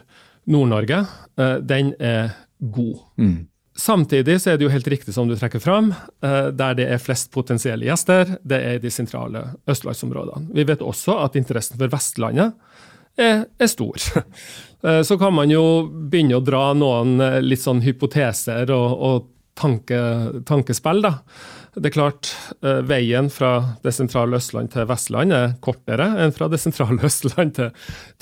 Nord-Norge, 0.44 1.04
eh, 1.40 1.56
den 1.64 1.94
er 1.98 2.34
god. 2.58 2.98
Mm. 3.16 3.46
Samtidig 3.76 4.36
så 4.40 4.52
er 4.52 4.58
det 4.58 4.68
jo 4.68 4.70
helt 4.70 4.88
riktig 4.92 5.14
som 5.16 5.28
du 5.28 5.34
trekker 5.38 5.62
fram, 5.62 5.90
eh, 6.22 6.50
der 6.54 6.76
det 6.78 6.90
er 6.92 7.02
flest 7.02 7.32
potensielle 7.34 7.88
gjester, 7.88 8.36
det 8.44 8.60
er 8.60 8.82
de 8.82 8.92
sentrale 8.92 9.46
østlandsområdene. 9.70 10.52
Vi 10.54 10.66
vet 10.68 10.84
også 10.84 11.16
at 11.24 11.40
interessen 11.40 11.80
for 11.80 11.90
Vestlandet 11.92 12.52
er, 13.16 13.46
er 13.58 13.72
stor. 13.72 13.96
Eh, 14.84 14.98
så 15.00 15.16
kan 15.16 15.32
man 15.32 15.48
jo 15.48 15.88
begynne 15.88 16.36
å 16.36 16.42
dra 16.44 16.74
noen 16.76 17.14
litt 17.40 17.62
sånn 17.62 17.78
hypoteser 17.80 18.68
og, 18.68 18.90
og 18.92 19.30
tanke, 19.56 20.00
tankespill, 20.44 21.00
da. 21.00 21.14
Det 21.74 21.88
er 21.90 21.94
klart, 21.94 22.28
eh, 22.62 22.82
Veien 22.86 23.26
fra 23.34 23.76
det 23.82 23.90
sentrale 23.96 24.38
Østland 24.38 24.70
til 24.70 24.86
Vestland 24.86 25.34
er 25.34 25.54
kortere 25.64 26.06
enn 26.22 26.34
fra 26.34 26.46
det 26.50 26.60
sentrale 26.62 27.02
Østland 27.08 27.54
til, 27.56 27.72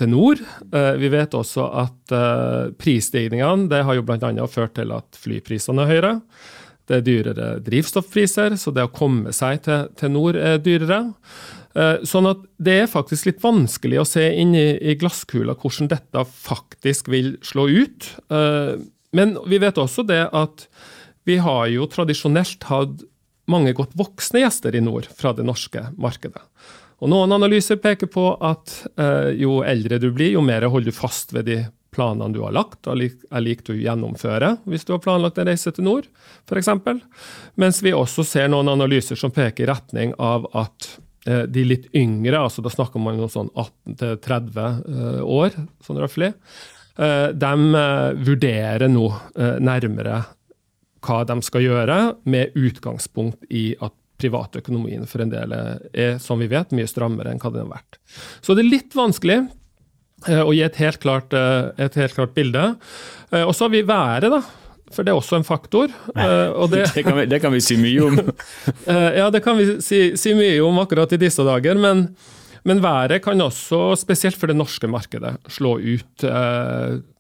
til 0.01 0.09
nord. 0.09 0.41
Eh, 0.73 0.95
vi 1.01 1.11
vet 1.12 1.37
også 1.37 1.67
at 1.83 2.15
eh, 2.17 2.73
prisstigningene 2.81 3.83
har 3.85 3.99
jo 3.99 4.05
bl.a. 4.09 4.33
ført 4.49 4.77
til 4.79 4.95
at 4.97 5.21
flyprisene 5.21 5.85
er 5.85 5.93
høyere. 5.93 6.15
Det 6.88 6.97
er 6.99 7.05
dyrere 7.07 7.51
drivstoffpriser, 7.62 8.57
så 8.59 8.73
det 8.75 8.87
å 8.88 8.95
komme 8.95 9.35
seg 9.37 9.61
til, 9.69 9.93
til 10.01 10.15
nord 10.17 10.38
er 10.41 10.59
dyrere. 10.59 11.05
Sånn 12.05 12.27
at 12.29 12.41
det 12.61 12.75
er 12.83 12.91
faktisk 12.91 13.31
litt 13.31 13.38
vanskelig 13.41 14.01
å 14.03 14.05
se 14.05 14.27
inn 14.43 14.51
i, 14.59 14.75
i 14.91 14.97
glasskula 14.99 15.55
hvordan 15.57 15.88
dette 15.88 16.25
faktisk 16.27 17.09
vil 17.15 17.31
slå 17.47 17.69
ut. 17.71 18.09
Men 18.29 19.38
vi 19.49 19.62
vet 19.62 19.79
også 19.81 20.05
det 20.05 20.27
at 20.37 20.67
vi 21.25 21.38
har 21.41 21.71
jo 21.71 21.87
tradisjonelt 21.87 22.67
hatt 22.67 23.07
mange 23.50 23.74
godt 23.76 23.96
voksne 23.98 24.44
gjester 24.44 24.76
i 24.76 24.83
nord 24.85 25.09
fra 25.16 25.33
det 25.37 25.46
norske 25.46 25.88
markedet. 25.98 26.42
Og 27.02 27.11
Noen 27.11 27.35
analyser 27.35 27.81
peker 27.83 28.07
på 28.07 28.28
at 28.46 28.76
eh, 28.94 29.33
jo 29.42 29.61
eldre 29.66 29.98
du 29.98 30.12
blir, 30.14 30.37
jo 30.37 30.44
mer 30.44 30.68
holder 30.70 30.92
du 30.92 30.96
fast 30.96 31.35
ved 31.35 31.48
de 31.50 31.62
planene 31.92 32.33
du 32.33 32.40
har 32.44 32.55
lagt, 32.57 32.87
og 32.87 33.02
er 33.02 33.44
lik 33.44 33.64
du 33.66 33.74
gjennomfører 33.76 34.62
hvis 34.70 34.87
du 34.88 34.94
har 34.94 35.02
planlagt 35.05 35.40
en 35.40 35.50
reise 35.50 35.72
til 35.74 35.85
nord, 35.87 36.09
f.eks. 36.48 36.70
Mens 37.61 37.81
vi 37.85 37.92
også 37.96 38.24
ser 38.26 38.52
noen 38.52 38.70
analyser 38.72 39.18
som 39.18 39.35
peker 39.35 39.66
i 39.66 39.70
retning 39.72 40.14
av 40.22 40.46
at 40.57 40.92
eh, 41.26 41.44
de 41.50 41.66
litt 41.68 41.90
yngre, 41.90 42.38
altså 42.38 42.64
da 42.64 42.72
snakker 42.72 43.02
man 43.02 43.20
om 43.20 43.33
sånn 43.33 43.50
18-30 43.52 44.62
eh, 44.62 45.18
år, 45.26 45.59
sånn 45.85 46.00
røftlig, 46.00 46.33
eh, 46.96 47.28
de 47.35 47.83
vurderer 48.31 48.88
nå 48.88 49.09
nærmere 49.61 50.22
hva 51.03 51.23
de 51.29 51.38
skal 51.45 51.65
gjøre, 51.67 51.99
med 52.25 52.55
utgangspunkt 52.59 53.51
i 53.51 53.73
at 53.83 53.95
privatøkonomien 54.23 55.07
for 55.11 55.25
en 55.25 55.33
del 55.33 55.55
er, 55.57 56.17
som 56.23 56.41
vi 56.43 56.51
vet, 56.51 56.73
mye 56.77 56.91
strammere 56.91 57.33
enn 57.33 57.43
hva 57.43 57.53
den 57.53 57.67
har 57.67 57.75
vært. 57.75 58.01
Så 58.45 58.57
det 58.57 58.65
er 58.65 58.73
litt 58.77 58.97
vanskelig 58.97 59.38
eh, 60.29 60.43
å 60.43 60.53
gi 60.55 60.65
et 60.67 60.81
helt 60.83 61.01
klart, 61.03 61.35
eh, 61.37 61.71
et 61.83 61.99
helt 61.99 62.17
klart 62.19 62.35
bilde. 62.37 62.73
Eh, 63.33 63.43
og 63.43 63.55
så 63.57 63.67
har 63.67 63.75
vi 63.75 63.87
været, 63.88 64.31
da. 64.33 64.43
For 64.93 65.07
det 65.07 65.15
er 65.15 65.19
også 65.19 65.38
en 65.38 65.47
faktor. 65.49 65.88
Det, 66.12 66.83
det, 66.93 67.03
kan 67.07 67.17
vi, 67.17 67.25
det, 67.25 67.38
kan 67.41 67.55
vi, 67.55 67.62
si 67.65 67.79
mye 67.81 68.03
om. 68.05 68.19
ja, 69.21 69.31
det 69.33 69.41
kan 69.41 69.57
vi 69.57 69.79
si, 69.81 70.03
si, 70.21 70.35
mye 70.37 70.59
om 70.61 70.83
akkurat 70.83 71.15
i 71.17 71.21
disse 71.23 71.47
dager. 71.47 71.81
Men, 71.81 72.11
men 72.69 72.83
været 72.85 73.23
kan 73.25 73.41
også, 73.41 73.95
spesielt 73.97 74.37
for 74.37 74.53
det 74.53 74.59
norske 74.59 74.91
markedet, 74.93 75.38
slå 75.49 75.79
ut 75.81 76.27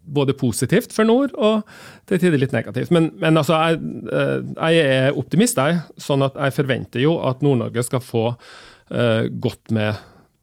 både 0.02 0.34
positivt 0.38 0.92
for 0.94 1.08
nord 1.08 1.34
og 1.38 1.62
til 2.10 2.20
tider 2.20 2.40
litt 2.40 2.54
negativt. 2.54 2.92
Men, 2.94 3.10
men 3.22 3.38
altså, 3.38 3.58
jeg, 3.62 3.80
eh, 4.12 4.38
jeg, 4.74 4.86
er 4.96 5.18
optimist, 5.18 5.60
jeg. 5.60 5.82
Sånn 6.00 6.24
at 6.26 6.38
jeg 6.38 6.56
forventer 6.56 7.04
jo 7.04 7.18
at 7.28 7.44
Nord-Norge 7.44 7.84
skal 7.86 8.02
få 8.04 8.24
uh, 8.32 9.24
godt 9.30 9.72
med 9.74 10.00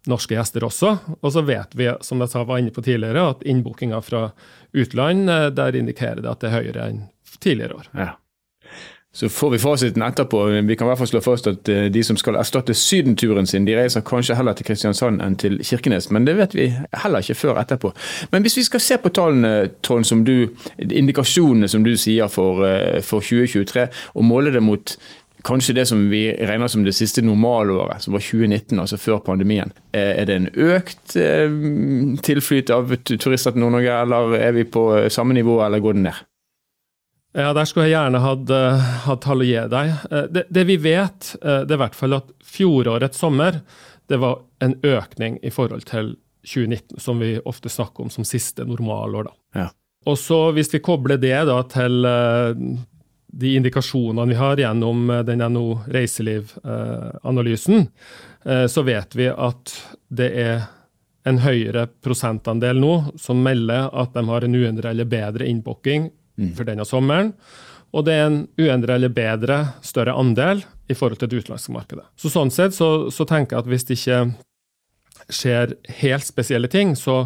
norske 0.09 0.37
gjester 0.37 0.65
også. 0.65 0.95
Og 1.19 1.35
så 1.35 1.43
vet 1.45 1.75
vi, 1.77 1.89
som 2.05 2.23
jeg 2.23 2.31
sa, 2.31 2.45
var 2.47 2.61
inne 2.61 2.73
på 2.73 2.83
tidligere, 2.85 3.27
at 3.35 3.43
innbookinga 3.47 3.99
fra 4.05 4.29
utland, 4.73 5.29
uh, 5.29 5.49
der 5.53 5.77
indikerer 5.77 6.23
det 6.23 6.31
at 6.31 6.41
det 6.41 6.49
er 6.51 6.57
høyere 6.57 6.89
enn 6.89 7.05
tidligere 7.39 7.81
år. 7.81 7.91
Ja. 7.97 8.11
Så 9.13 9.29
får 9.29 9.49
vi 9.49 9.59
fasiten 9.59 10.01
etterpå. 10.01 10.43
Vi 10.45 10.75
kan 10.75 10.85
i 10.85 10.89
hvert 10.91 10.99
fall 10.99 11.09
slå 11.09 11.21
fast 11.25 11.47
at 11.49 11.69
eh, 11.69 11.87
de 11.89 12.03
som 12.05 12.17
skal 12.17 12.37
erstatte 12.37 12.75
sydenturen 12.77 13.47
sin, 13.49 13.65
de 13.65 13.73
reiser 13.73 14.05
kanskje 14.05 14.35
heller 14.37 14.53
til 14.53 14.67
Kristiansand 14.67 15.23
enn 15.25 15.37
til 15.41 15.57
Kirkenes. 15.65 16.11
Men 16.13 16.27
det 16.27 16.35
vet 16.37 16.53
vi 16.53 16.67
heller 17.03 17.25
ikke 17.25 17.39
før 17.39 17.57
etterpå. 17.57 17.89
Men 18.31 18.45
hvis 18.45 18.59
vi 18.59 18.67
skal 18.67 18.83
se 18.85 18.99
på 19.01 19.09
tallene, 19.09 19.71
Trond, 19.81 20.05
som 20.05 20.21
du, 20.27 20.51
indikasjonene 20.77 21.67
som 21.67 21.83
du 21.83 21.95
sier 21.97 22.29
for, 22.29 22.61
eh, 22.67 23.01
for 23.01 23.25
2023, 23.25 23.89
og 24.13 24.29
måle 24.29 24.53
det 24.53 24.61
mot 24.61 24.95
kanskje 25.47 25.79
det 25.79 25.87
som 25.89 26.05
vi 26.11 26.27
regner 26.29 26.69
som 26.69 26.85
det 26.85 26.93
siste 26.93 27.25
normalåret, 27.25 28.03
som 28.03 28.13
var 28.13 28.21
2019, 28.21 28.77
altså 28.77 29.01
før 29.01 29.23
pandemien. 29.25 29.73
Eh, 29.89 30.21
er 30.21 30.29
det 30.29 30.35
en 30.37 30.49
økt 30.53 31.17
tilflyt 32.21 32.69
av 32.69 32.93
turister 33.09 33.57
til 33.57 33.65
Nord-Norge, 33.65 34.01
eller 34.03 34.37
er 34.37 34.51
vi 34.53 34.69
på 34.69 34.91
samme 35.09 35.33
nivå, 35.33 35.63
eller 35.65 35.81
går 35.81 35.97
det 35.97 36.11
ned? 36.11 36.25
Ja, 37.39 37.53
Der 37.53 37.65
skulle 37.65 37.87
jeg 37.87 37.95
gjerne 37.95 38.19
hatt, 38.19 38.49
uh, 38.51 38.87
hatt 39.05 39.21
tall 39.23 39.43
å 39.43 39.47
gi 39.47 39.59
deg. 39.71 39.93
Uh, 40.11 40.25
det, 40.27 40.45
det, 40.51 40.65
vi 40.67 40.75
vet, 40.83 41.35
uh, 41.39 41.61
det 41.63 41.71
er 41.71 41.77
i 41.77 41.83
hvert 41.85 41.95
fall 41.97 42.17
at 42.17 42.33
fjorårets 42.43 43.21
sommer 43.21 43.61
det 44.09 44.19
var 44.19 44.41
en 44.65 44.73
økning 44.83 45.37
i 45.45 45.51
forhold 45.53 45.85
til 45.87 46.15
2019, 46.49 46.97
som 46.99 47.19
vi 47.21 47.35
ofte 47.47 47.69
snakker 47.71 48.07
om 48.07 48.11
som 48.11 48.25
siste 48.27 48.65
normalår. 48.67 49.29
da. 49.29 49.35
Ja. 49.61 49.67
Og 50.09 50.17
så 50.17 50.51
Hvis 50.55 50.73
vi 50.73 50.81
kobler 50.81 51.19
det 51.21 51.37
da 51.45 51.59
til 51.69 52.07
de 53.29 53.51
indikasjonene 53.59 54.25
vi 54.31 54.37
har 54.39 54.57
gjennom 54.57 55.11
den 55.27 55.43
NO 55.53 55.83
reiseliv-analysen, 55.91 57.85
så 58.71 58.85
vet 58.87 59.13
vi 59.19 59.27
at 59.29 59.75
det 60.07 60.29
er 60.41 60.63
en 61.29 61.41
høyere 61.43 61.85
prosentandel 62.01 62.79
nå 62.81 62.93
som 63.19 63.43
melder 63.43 63.91
at 63.93 64.15
de 64.15 64.23
har 64.31 64.47
en 64.47 64.55
uendret 64.55 64.89
eller 64.89 65.11
bedre 65.11 65.45
innbooking 65.51 66.09
mm. 66.39 66.53
for 66.57 66.69
denne 66.69 66.87
sommeren. 66.87 67.33
Og 67.95 68.05
det 68.05 68.15
er 68.15 68.27
en 68.27 68.41
uendret 68.59 68.99
eller 68.99 69.13
bedre, 69.13 69.59
større 69.85 70.13
andel 70.17 70.61
i 70.89 70.97
forhold 70.97 71.21
til 71.21 71.31
det 71.31 71.43
utenlandske 71.43 71.73
markedet. 71.73 72.05
Så 72.19 72.31
Sånn 72.33 72.51
sett 72.53 72.75
så, 72.77 73.09
så, 73.13 73.25
tenker 73.29 73.57
jeg 73.57 73.63
at 73.63 73.71
hvis 73.71 73.87
det 73.87 73.97
ikke 73.97 74.19
skjer 75.29 75.73
helt 76.01 76.25
spesielle 76.25 76.69
ting, 76.69 76.95
så, 76.97 77.21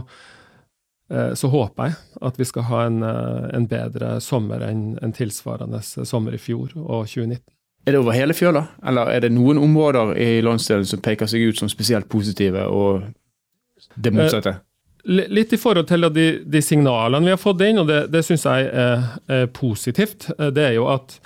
eh, 1.11 1.33
så 1.39 1.51
håper 1.51 1.91
jeg 1.91 1.97
at 2.29 2.39
vi 2.39 2.47
skal 2.47 2.67
ha 2.69 2.85
en, 2.87 3.01
eh, 3.07 3.49
en 3.59 3.67
bedre 3.71 4.15
sommer 4.23 4.63
enn 4.69 4.97
en 5.03 5.15
tilsvarende 5.15 5.83
sommer 5.83 6.35
i 6.35 6.41
fjor 6.41 6.71
og 6.79 7.09
2019. 7.11 7.43
Er 7.83 7.91
det 7.91 7.99
over 7.99 8.15
hele 8.15 8.35
fjøla, 8.35 8.63
eller 8.87 9.09
er 9.11 9.25
det 9.25 9.33
noen 9.35 9.59
områder 9.59 10.15
i 10.15 10.37
landsdelen 10.43 10.87
som 10.87 11.01
peker 11.03 11.27
seg 11.27 11.49
ut 11.49 11.59
som 11.59 11.71
spesielt 11.71 12.07
positive, 12.07 12.63
og 12.71 13.03
det 13.99 14.13
motsatte? 14.15 14.55
Eh, 14.55 14.61
Litt 15.03 15.51
i 15.51 15.59
forhold 15.59 15.89
til 15.89 16.07
de, 16.15 16.25
de, 16.47 16.59
signalene 16.63 17.27
vi 17.27 17.33
har 17.33 17.39
fått 17.41 17.61
inn, 17.65 17.81
og 17.81 17.89
det, 17.89 18.05
det 18.13 18.21
syns 18.23 18.45
jeg 18.47 18.69
er, 18.71 19.01
er, 19.27 19.49
positivt, 19.51 20.29
eh, 20.37 20.51
det 20.55 20.69
er 20.69 20.77
jo 20.77 20.87
at 20.93 21.17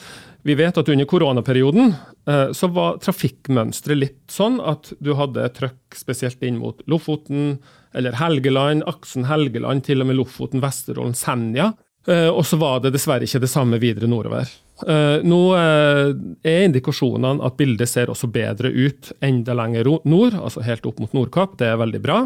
vi 0.47 0.55
vet 0.57 0.79
at 0.79 0.89
under 0.89 1.05
koronaperioden 1.05 1.91
eh, 1.93 2.55
så 2.57 2.69
var 2.73 2.97
trafikkmønsteret 3.03 3.99
litt 3.99 4.23
sånn 4.33 4.57
at 4.65 4.89
du 5.03 5.11
hadde 5.19 5.45
trøkk 5.53 5.97
spesielt 5.97 6.41
inn 6.47 6.57
mot 6.57 6.81
Lofoten 6.89 7.59
eller 7.93 8.17
Helgeland, 8.17 8.81
aksen 8.89 9.27
Helgeland, 9.29 9.85
til 9.85 10.01
og 10.01 10.09
med 10.09 10.17
Lofoten, 10.17 10.63
Vesterålen, 10.63 11.13
Senja. 11.17 11.75
Eh, 12.09 12.31
og 12.31 12.47
så 12.49 12.57
var 12.57 12.81
det 12.81 12.95
dessverre 12.95 13.29
ikke 13.29 13.43
det 13.43 13.51
samme 13.51 13.77
videre 13.83 14.09
nordover. 14.09 14.49
Nå 14.77 15.37
er 15.57 16.11
indikasjonene 16.45 17.41
at 17.41 17.55
bildet 17.57 17.89
ser 17.89 18.11
også 18.13 18.27
bedre 18.29 18.69
ut 18.69 19.09
enda 19.25 19.55
lenger 19.57 19.89
nord, 20.05 20.37
altså 20.37 20.61
helt 20.61 20.85
opp 20.85 20.99
mot 21.01 21.15
Nordkapp. 21.17 21.55
Det 21.57 21.65
er 21.71 21.79
veldig 21.81 22.01
bra. 22.03 22.19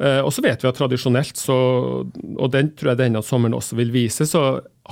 Eh, 0.00 0.20
og 0.24 0.32
så 0.32 0.42
vet 0.44 0.62
vi 0.62 0.68
at 0.68 0.78
tradisjonelt, 0.78 1.36
så, 1.36 1.56
og 2.08 2.52
den 2.54 2.72
tror 2.72 2.94
jeg 2.94 3.02
denne 3.02 3.20
sommeren 3.24 3.58
også 3.58 3.76
vil 3.76 3.92
vise, 3.92 4.24
så 4.28 4.44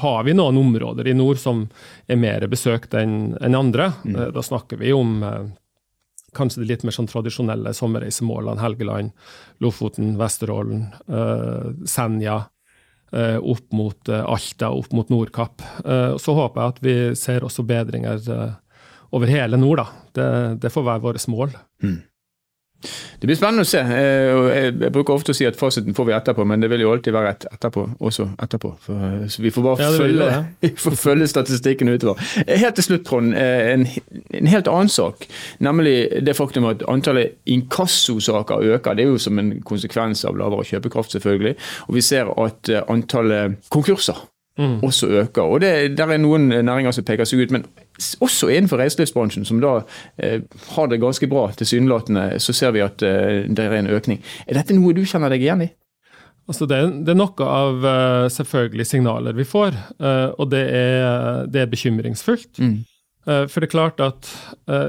har 0.02 0.26
vi 0.26 0.34
noen 0.36 0.58
områder 0.60 1.08
i 1.08 1.16
nord 1.16 1.40
som 1.40 1.64
er 2.06 2.20
mer 2.20 2.44
besøkt 2.50 2.96
enn 2.98 3.32
en 3.40 3.56
andre. 3.56 3.92
Mm. 4.04 4.18
Eh, 4.18 4.28
da 4.36 4.44
snakker 4.44 4.80
vi 4.82 4.92
om 4.92 5.22
eh, 5.24 5.48
kanskje 6.36 6.60
de 6.60 6.68
litt 6.68 6.84
mer 6.84 6.96
sånn 6.96 7.08
tradisjonelle 7.08 7.72
sommerreisemålene. 7.76 8.60
Helgeland, 8.60 9.16
Lofoten, 9.64 10.12
Vesterålen, 10.20 10.90
Senja. 11.88 12.42
Opp 13.08 13.72
mot 13.72 14.10
Alta, 14.12 14.68
opp 14.68 14.92
mot 14.92 15.08
Nordkapp. 15.08 15.64
Så 16.20 16.34
håper 16.36 16.60
jeg 16.60 16.74
at 16.74 16.82
vi 16.84 16.94
ser 17.16 17.46
også 17.48 17.64
bedringer 17.66 18.20
over 19.16 19.32
hele 19.32 19.56
nord. 19.56 19.80
da. 19.80 19.86
Det, 20.12 20.28
det 20.66 20.72
får 20.74 20.84
være 20.90 21.04
vårt 21.06 21.26
mål. 21.32 21.56
Mm. 21.82 21.96
Det 22.80 23.26
blir 23.26 23.34
spennende 23.34 23.64
å 23.64 23.68
se. 23.68 23.80
Eh, 23.82 24.50
jeg 24.54 24.92
bruker 24.94 25.16
ofte 25.16 25.34
å 25.34 25.36
si 25.36 25.46
at 25.48 25.56
fasiten 25.58 25.96
får 25.98 26.06
vi 26.06 26.14
etterpå, 26.14 26.44
men 26.46 26.62
det 26.62 26.68
vil 26.70 26.84
jo 26.84 26.92
alltid 26.92 27.14
være 27.16 27.32
et 27.34 27.46
etterpå 27.50 27.84
også 27.98 28.28
etterpå. 28.38 28.70
For, 28.84 29.24
så 29.32 29.42
vi 29.42 29.50
får 29.54 29.66
bare 29.66 29.88
ja, 29.88 29.88
følge, 29.98 30.28
det, 30.28 30.70
ja. 30.70 30.92
følge, 31.02 31.28
statistikken 31.32 31.90
utover. 31.90 32.22
Eh, 32.44 32.54
helt 32.62 32.78
til 32.78 32.86
slutt, 32.86 33.04
Trond. 33.08 33.34
Eh, 33.34 33.72
en, 33.72 33.86
en, 34.30 34.52
helt 34.54 34.70
annen 34.70 34.92
sak. 34.94 35.26
Nemlig 35.64 35.96
det 36.22 36.36
faktum 36.38 36.70
at 36.70 36.86
antallet 36.86 37.34
inkassosaker 37.50 38.62
øker. 38.76 38.94
Det 38.94 39.06
er 39.06 39.10
jo 39.10 39.22
som 39.26 39.42
en 39.42 39.56
konsekvens 39.66 40.22
av 40.28 40.38
lavere 40.38 40.66
kjøpekraft, 40.70 41.18
selvfølgelig. 41.18 41.56
Og 41.88 41.98
vi 41.98 42.06
ser 42.06 42.30
at 42.38 42.70
antallet 42.86 43.58
konkurser 43.74 44.22
mm. 44.58 44.78
også 44.86 45.10
øker. 45.24 45.42
Og 45.42 45.60
det, 45.60 45.98
Der 45.98 46.06
er 46.06 46.22
noen 46.22 46.48
næringer 46.48 46.94
som 46.94 47.04
peker 47.04 47.26
seg 47.26 47.42
ut. 47.42 47.50
men 47.50 47.66
også 48.22 48.50
innenfor 48.52 48.80
reiselivsbransjen, 48.80 49.46
som 49.48 49.60
da 49.62 49.80
eh, 50.22 50.40
har 50.74 50.90
det 50.90 51.00
ganske 51.02 51.28
bra 51.30 51.48
tilsynelatende, 51.58 52.30
så 52.42 52.54
ser 52.54 52.74
vi 52.76 52.84
at 52.84 53.02
eh, 53.02 53.44
det 53.48 53.66
er 53.66 53.78
en 53.80 53.90
økning. 53.94 54.22
Er 54.46 54.60
dette 54.60 54.76
noe 54.76 54.94
du 54.96 55.04
kjenner 55.08 55.32
deg 55.34 55.44
igjen 55.44 55.66
i? 55.66 55.70
Altså 56.48 56.64
det, 56.64 56.78
det, 57.04 57.12
er 57.12 57.18
noe 57.18 57.44
av 57.44 57.82
uh, 57.84 58.26
selvfølgelig 58.32 58.86
signaler 58.88 59.34
vi 59.36 59.44
får, 59.44 59.74
uh, 60.00 60.30
og 60.40 60.48
det 60.54 60.62
er, 60.72 61.42
det 61.44 61.60
er 61.60 61.68
bekymringsfullt. 61.68 62.62
Mm. 62.64 62.78
Uh, 63.28 63.42
for 63.50 63.60
det 63.60 63.68
er 63.68 63.74
klart 63.74 64.00
at 64.00 64.30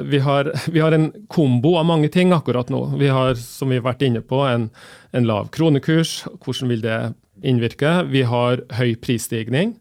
vi 0.07 0.21
har, 0.23 0.53
vi, 0.73 0.79
har, 0.79 0.95
en 0.95 1.09
kombo 1.27 1.73
av 1.81 1.89
mange 1.89 2.07
ting 2.13 2.31
akkurat 2.31 2.71
nå. 2.71 2.85
Vi 3.01 3.11
har, 3.11 3.33
som 3.41 3.73
vi 3.73 3.81
har 3.81 3.89
vært 3.89 4.05
inne 4.07 4.23
på, 4.23 4.39
en, 4.47 4.69
en 5.11 5.27
lav 5.27 5.51
kronekurs. 5.51 6.21
Hvordan 6.45 6.71
vil 6.71 6.85
det 6.85 6.99
innvirke? 7.43 8.05
Vi 8.07 8.23
har 8.29 8.63
høy 8.79 8.93
prisstigning. 9.03 9.75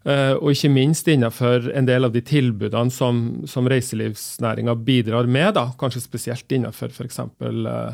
Eh, 0.00 0.32
og 0.38 0.54
ikke 0.54 0.70
minst 0.72 1.08
innenfor 1.12 1.66
en 1.76 1.88
del 1.88 2.06
av 2.06 2.14
de 2.14 2.22
tilbudene 2.24 2.92
som, 2.94 3.18
som 3.50 3.66
reiselivsnæringa 3.68 4.72
bidrar 4.86 5.28
med, 5.28 5.52
da, 5.58 5.66
kanskje 5.80 6.00
spesielt 6.06 6.54
innenfor 6.56 6.94
f.eks. 6.94 7.20
Uh, 7.42 7.92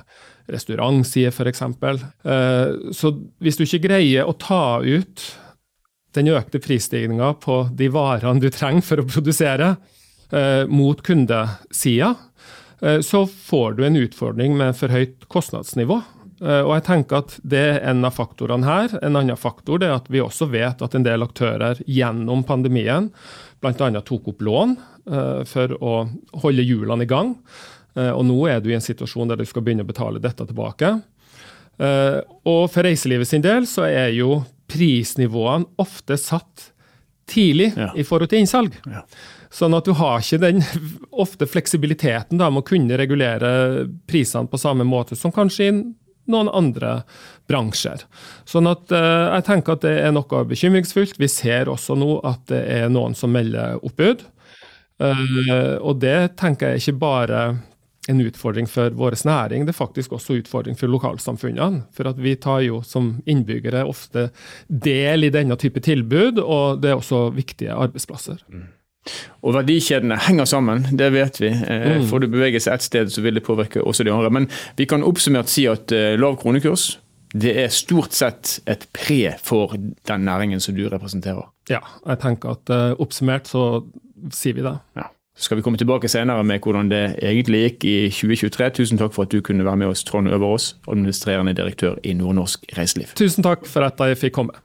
restaurantside, 0.52 1.32
f.eks. 1.34 1.64
Uh, 2.22 2.92
så 2.94 3.10
hvis 3.42 3.58
du 3.58 3.64
ikke 3.66 3.88
greier 3.88 4.28
å 4.30 4.36
ta 4.38 4.78
ut 4.86 5.24
den 6.14 6.30
økte 6.32 6.62
prisstigninga 6.62 7.34
på 7.42 7.64
de 7.76 7.90
varene 7.92 8.40
du 8.40 8.48
trenger 8.54 8.86
for 8.86 9.02
å 9.02 9.10
produsere, 9.10 9.76
mot 10.66 10.98
kundesida, 11.06 12.08
så 13.06 13.20
får 13.30 13.76
du 13.76 13.84
en 13.86 13.98
utfordring 14.00 14.56
med 14.58 14.74
for 14.74 14.90
høyt 14.90 15.28
kostnadsnivå. 15.30 16.00
Eh, 16.42 16.62
og 16.62 16.75
jeg 16.75 16.85
tenker 16.90 17.22
at 17.22 17.38
Det 17.40 17.62
er 17.62 17.79
en 17.90 18.05
av 18.05 18.16
faktorene 18.16 18.68
her. 18.68 18.96
En 19.05 19.16
annen 19.16 19.40
faktor 19.40 19.83
er 19.85 19.96
at 19.96 20.11
vi 20.12 20.20
også 20.20 20.51
vet 20.53 20.83
at 20.85 20.94
en 20.94 21.07
del 21.07 21.25
aktører 21.25 21.81
gjennom 21.87 22.44
pandemien 22.46 23.11
bl.a. 23.64 23.72
tok 24.05 24.29
opp 24.35 24.44
lån 24.44 24.77
uh, 25.09 25.40
for 25.49 25.72
å 25.81 25.92
holde 26.42 26.62
hjulene 26.62 27.07
i 27.07 27.09
gang. 27.09 27.33
Uh, 27.96 28.12
og 28.12 28.27
Nå 28.29 28.37
er 28.53 28.61
du 28.61 28.68
i 28.70 28.77
en 28.77 28.85
situasjon 28.85 29.33
der 29.33 29.40
du 29.40 29.46
skal 29.49 29.64
begynne 29.64 29.87
å 29.87 29.88
betale 29.88 30.20
dette 30.22 30.44
tilbake. 30.46 30.99
Og 31.77 32.62
For 32.72 32.87
reiselivet 32.87 33.29
sin 33.29 33.42
del 33.44 33.66
så 33.68 33.85
er 33.85 34.14
jo 34.16 34.38
prisnivåene 34.72 35.77
ofte 35.83 36.16
satt 36.16 36.70
tidlig 37.29 37.75
ja. 37.77 37.90
i 37.92 38.05
forhold 38.07 38.33
til 38.33 38.40
innsalg. 38.40 38.79
Ja. 38.88 39.03
Sånn 39.53 39.77
at 39.77 39.85
du 39.85 39.92
har 39.99 40.25
ikke 40.25 40.40
den 40.40 40.62
ofte 41.25 41.44
fleksibiliteten 41.44 42.40
da, 42.40 42.49
med 42.49 42.64
å 42.64 42.68
kunne 42.70 42.96
regulere 42.96 43.51
prisene 44.09 44.49
på 44.49 44.61
samme 44.61 44.88
måte 44.88 45.18
som 45.20 45.35
kanskje 45.37 45.68
i 45.68 45.77
noen 46.32 46.50
andre 46.50 47.00
bransjer. 47.50 48.04
Sånn 48.48 48.68
at 48.70 48.90
uh, 48.94 49.36
jeg 49.36 49.46
tenker 49.48 49.76
at 49.76 49.84
det 49.86 49.94
er 50.02 50.14
noe 50.14 50.42
bekymringsfullt. 50.50 51.20
Vi 51.22 51.30
ser 51.30 51.70
også 51.72 51.98
nå 51.98 52.18
at 52.26 52.44
det 52.50 52.64
er 52.78 52.90
noen 52.92 53.16
som 53.18 53.34
melder 53.34 53.78
oppbud. 53.86 54.26
Uh, 55.02 55.76
og 55.84 55.98
det 56.00 56.36
tenker 56.40 56.74
jeg 56.74 56.86
ikke 56.86 57.00
bare 57.02 57.40
en 58.08 58.20
utfordring 58.22 58.68
for 58.70 58.94
vår 58.94 59.16
næring, 59.26 59.66
det 59.66 59.74
er 59.74 59.78
faktisk 59.80 60.12
også 60.14 60.34
en 60.34 60.42
utfordring 60.44 60.78
for 60.78 60.90
lokalsamfunnene. 60.90 61.82
For 61.94 62.08
at 62.08 62.18
vi 62.22 62.36
tar 62.38 62.62
jo 62.66 62.80
som 62.86 63.16
innbyggere 63.26 63.84
ofte 63.86 64.28
del 64.68 65.26
i 65.26 65.32
denne 65.34 65.56
type 65.58 65.82
tilbud, 65.82 66.38
og 66.38 66.82
det 66.82 66.92
er 66.92 67.00
også 67.00 67.30
viktige 67.34 67.74
arbeidsplasser. 67.74 68.42
Mm. 68.48 68.68
Og 69.46 69.54
verdikjedene 69.56 70.18
henger 70.26 70.48
sammen, 70.50 70.86
det 70.98 71.12
vet 71.14 71.40
vi. 71.40 71.50
Eh, 71.52 71.88
mm. 71.96 72.06
Får 72.10 72.24
du 72.24 72.30
bevege 72.32 72.60
seg 72.62 72.76
ett 72.76 72.86
sted, 72.86 73.10
så 73.12 73.24
vil 73.24 73.38
det 73.38 73.46
påvirke 73.46 73.82
også 73.82 74.06
de 74.06 74.14
andre. 74.14 74.32
Men 74.32 74.50
vi 74.78 74.88
kan 74.90 75.06
oppsummert 75.06 75.52
si 75.52 75.68
at 75.70 75.92
eh, 75.94 76.14
lav 76.20 76.38
kronekurs 76.42 76.96
det 77.36 77.52
er 77.58 77.72
stort 77.74 78.14
sett 78.16 78.60
et 78.70 78.86
pre 78.96 79.34
for 79.44 79.74
den 79.76 80.24
næringen 80.24 80.62
som 80.62 80.76
du 80.76 80.86
representerer. 80.88 81.50
Ja, 81.68 81.82
jeg 82.06 82.20
tenker 82.22 82.54
at 82.54 82.72
uh, 82.72 82.94
oppsummert 83.02 83.50
så 83.50 83.66
sier 84.32 84.56
vi 84.56 84.64
det. 84.64 84.76
Ja. 84.96 85.10
Så 85.36 85.50
skal 85.50 85.58
vi 85.58 85.64
komme 85.66 85.76
tilbake 85.76 86.08
senere 86.08 86.44
med 86.48 86.64
hvordan 86.64 86.88
det 86.88 87.02
egentlig 87.20 87.58
gikk 87.66 87.84
i 87.84 87.96
2023. 88.08 88.70
Tusen 88.78 89.00
takk 89.00 89.12
for 89.12 89.26
at 89.26 89.34
du 89.34 89.42
kunne 89.44 89.66
være 89.66 89.82
med 89.82 89.92
oss, 89.92 90.04
Trond 90.08 90.30
Øverås, 90.32 90.76
administrerende 90.88 91.52
direktør 91.52 91.98
i 92.02 92.14
Nordnorsk 92.16 92.64
Reiseliv. 92.78 93.12
Tusen 93.20 93.44
takk 93.44 93.68
for 93.68 93.84
at 93.84 94.00
jeg 94.00 94.16
fikk 94.22 94.38
komme. 94.38 94.56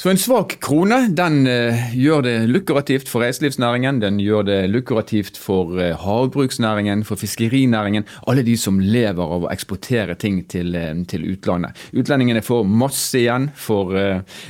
Så 0.00 0.08
en 0.08 0.16
svak 0.16 0.54
krone 0.64 0.96
den 1.12 1.42
uh, 1.44 1.80
gjør 1.92 2.22
det 2.24 2.34
lukrativt 2.48 3.10
for 3.10 3.20
reiselivsnæringen, 3.20 3.98
den 4.00 4.16
gjør 4.24 4.46
det 4.48 4.56
lukrativt 4.72 5.36
for 5.36 5.74
uh, 5.76 5.90
havbruksnæringen, 6.00 7.02
for 7.04 7.20
fiskerinæringen. 7.20 8.06
Alle 8.24 8.40
de 8.46 8.54
som 8.56 8.78
lever 8.80 9.20
av 9.20 9.44
å 9.44 9.50
eksportere 9.52 10.16
ting 10.16 10.38
til, 10.48 10.72
uh, 10.72 10.94
til 11.04 11.28
utlandet. 11.34 11.76
Utlendingene 11.92 12.40
får 12.40 12.64
masse 12.64 13.20
igjen 13.20 13.50
for 13.52 13.92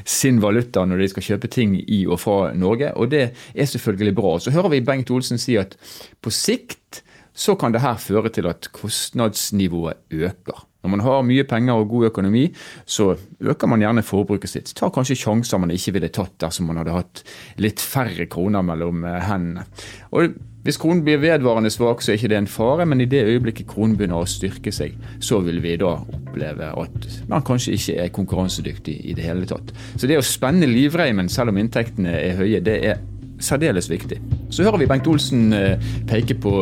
sin 0.07 0.39
valuta 0.39 0.87
når 0.87 1.03
de 1.03 1.13
skal 1.17 1.29
kjøpe 1.33 1.51
ting 1.51 1.75
i 1.83 2.05
og 2.07 2.23
fra 2.23 2.39
Norge, 2.55 2.95
og 2.95 3.11
det 3.11 3.27
er 3.51 3.75
selvfølgelig 3.75 4.15
bra. 4.23 4.37
Så 4.39 4.55
hører 4.55 4.77
vi 4.77 4.85
Bengt 4.87 5.11
Olsen 5.11 5.43
si 5.43 5.59
at 5.59 5.75
på 6.23 6.31
sikt 6.31 7.03
så 7.35 7.59
kan 7.59 7.75
det 7.75 7.83
her 7.83 7.99
føre 7.99 8.31
til 8.31 8.47
at 8.47 8.71
kostnadsnivået 8.71 9.99
øker. 10.15 10.70
Når 10.81 10.95
man 10.95 11.03
har 11.05 11.25
mye 11.29 11.47
penger 11.49 11.81
og 11.81 11.91
god 11.93 12.11
økonomi, 12.11 12.47
så 12.89 13.13
øker 13.41 13.69
man 13.69 13.83
gjerne 13.85 14.05
forbruket 14.07 14.53
sitt. 14.53 14.75
Tar 14.77 14.93
kanskje 14.95 15.19
sjanser 15.21 15.61
man 15.61 15.73
ikke 15.75 15.97
ville 15.99 16.13
tatt 16.15 16.39
dersom 16.41 16.71
man 16.71 16.81
hadde 16.81 16.97
hatt 16.97 17.25
litt 17.61 17.83
færre 17.85 18.29
kroner 18.31 18.65
mellom 18.65 19.05
eh, 19.05 19.21
hendene. 19.29 19.67
Og 20.17 20.39
Hvis 20.61 20.77
kronen 20.77 21.01
blir 21.01 21.23
vedvarende 21.23 21.71
svak, 21.73 22.03
så 22.05 22.13
er 22.13 22.19
ikke 22.19 22.29
det 22.29 22.37
en 22.37 22.47
fare, 22.51 22.85
men 22.85 23.01
i 23.01 23.07
det 23.09 23.23
øyeblikket 23.25 23.69
kronen 23.71 23.95
begynner 23.97 24.21
å 24.21 24.29
styrke 24.29 24.69
seg, 24.69 24.93
så 25.25 25.39
vil 25.41 25.63
vi 25.65 25.79
da 25.81 25.95
oppleve 26.03 26.69
at 26.83 27.07
man 27.33 27.47
kanskje 27.49 27.79
ikke 27.79 27.95
er 28.03 28.13
konkurransedyktig 28.13 28.99
i 29.09 29.15
det 29.17 29.25
hele 29.25 29.49
tatt. 29.49 29.73
Så 29.97 30.05
det 30.11 30.19
å 30.21 30.27
spenne 30.27 30.69
livreimen 30.69 31.33
selv 31.33 31.55
om 31.55 31.63
inntektene 31.63 32.13
er 32.13 32.37
høye, 32.43 32.61
det 32.61 32.77
er 32.91 33.01
særdeles 33.41 33.91
viktig. 33.91 34.21
Så 34.51 34.65
hører 34.67 34.83
vi 34.83 34.89
Bengt 34.91 35.09
Olsen 35.11 35.53
eh, 35.57 35.91
peke 36.09 36.37
på 36.41 36.55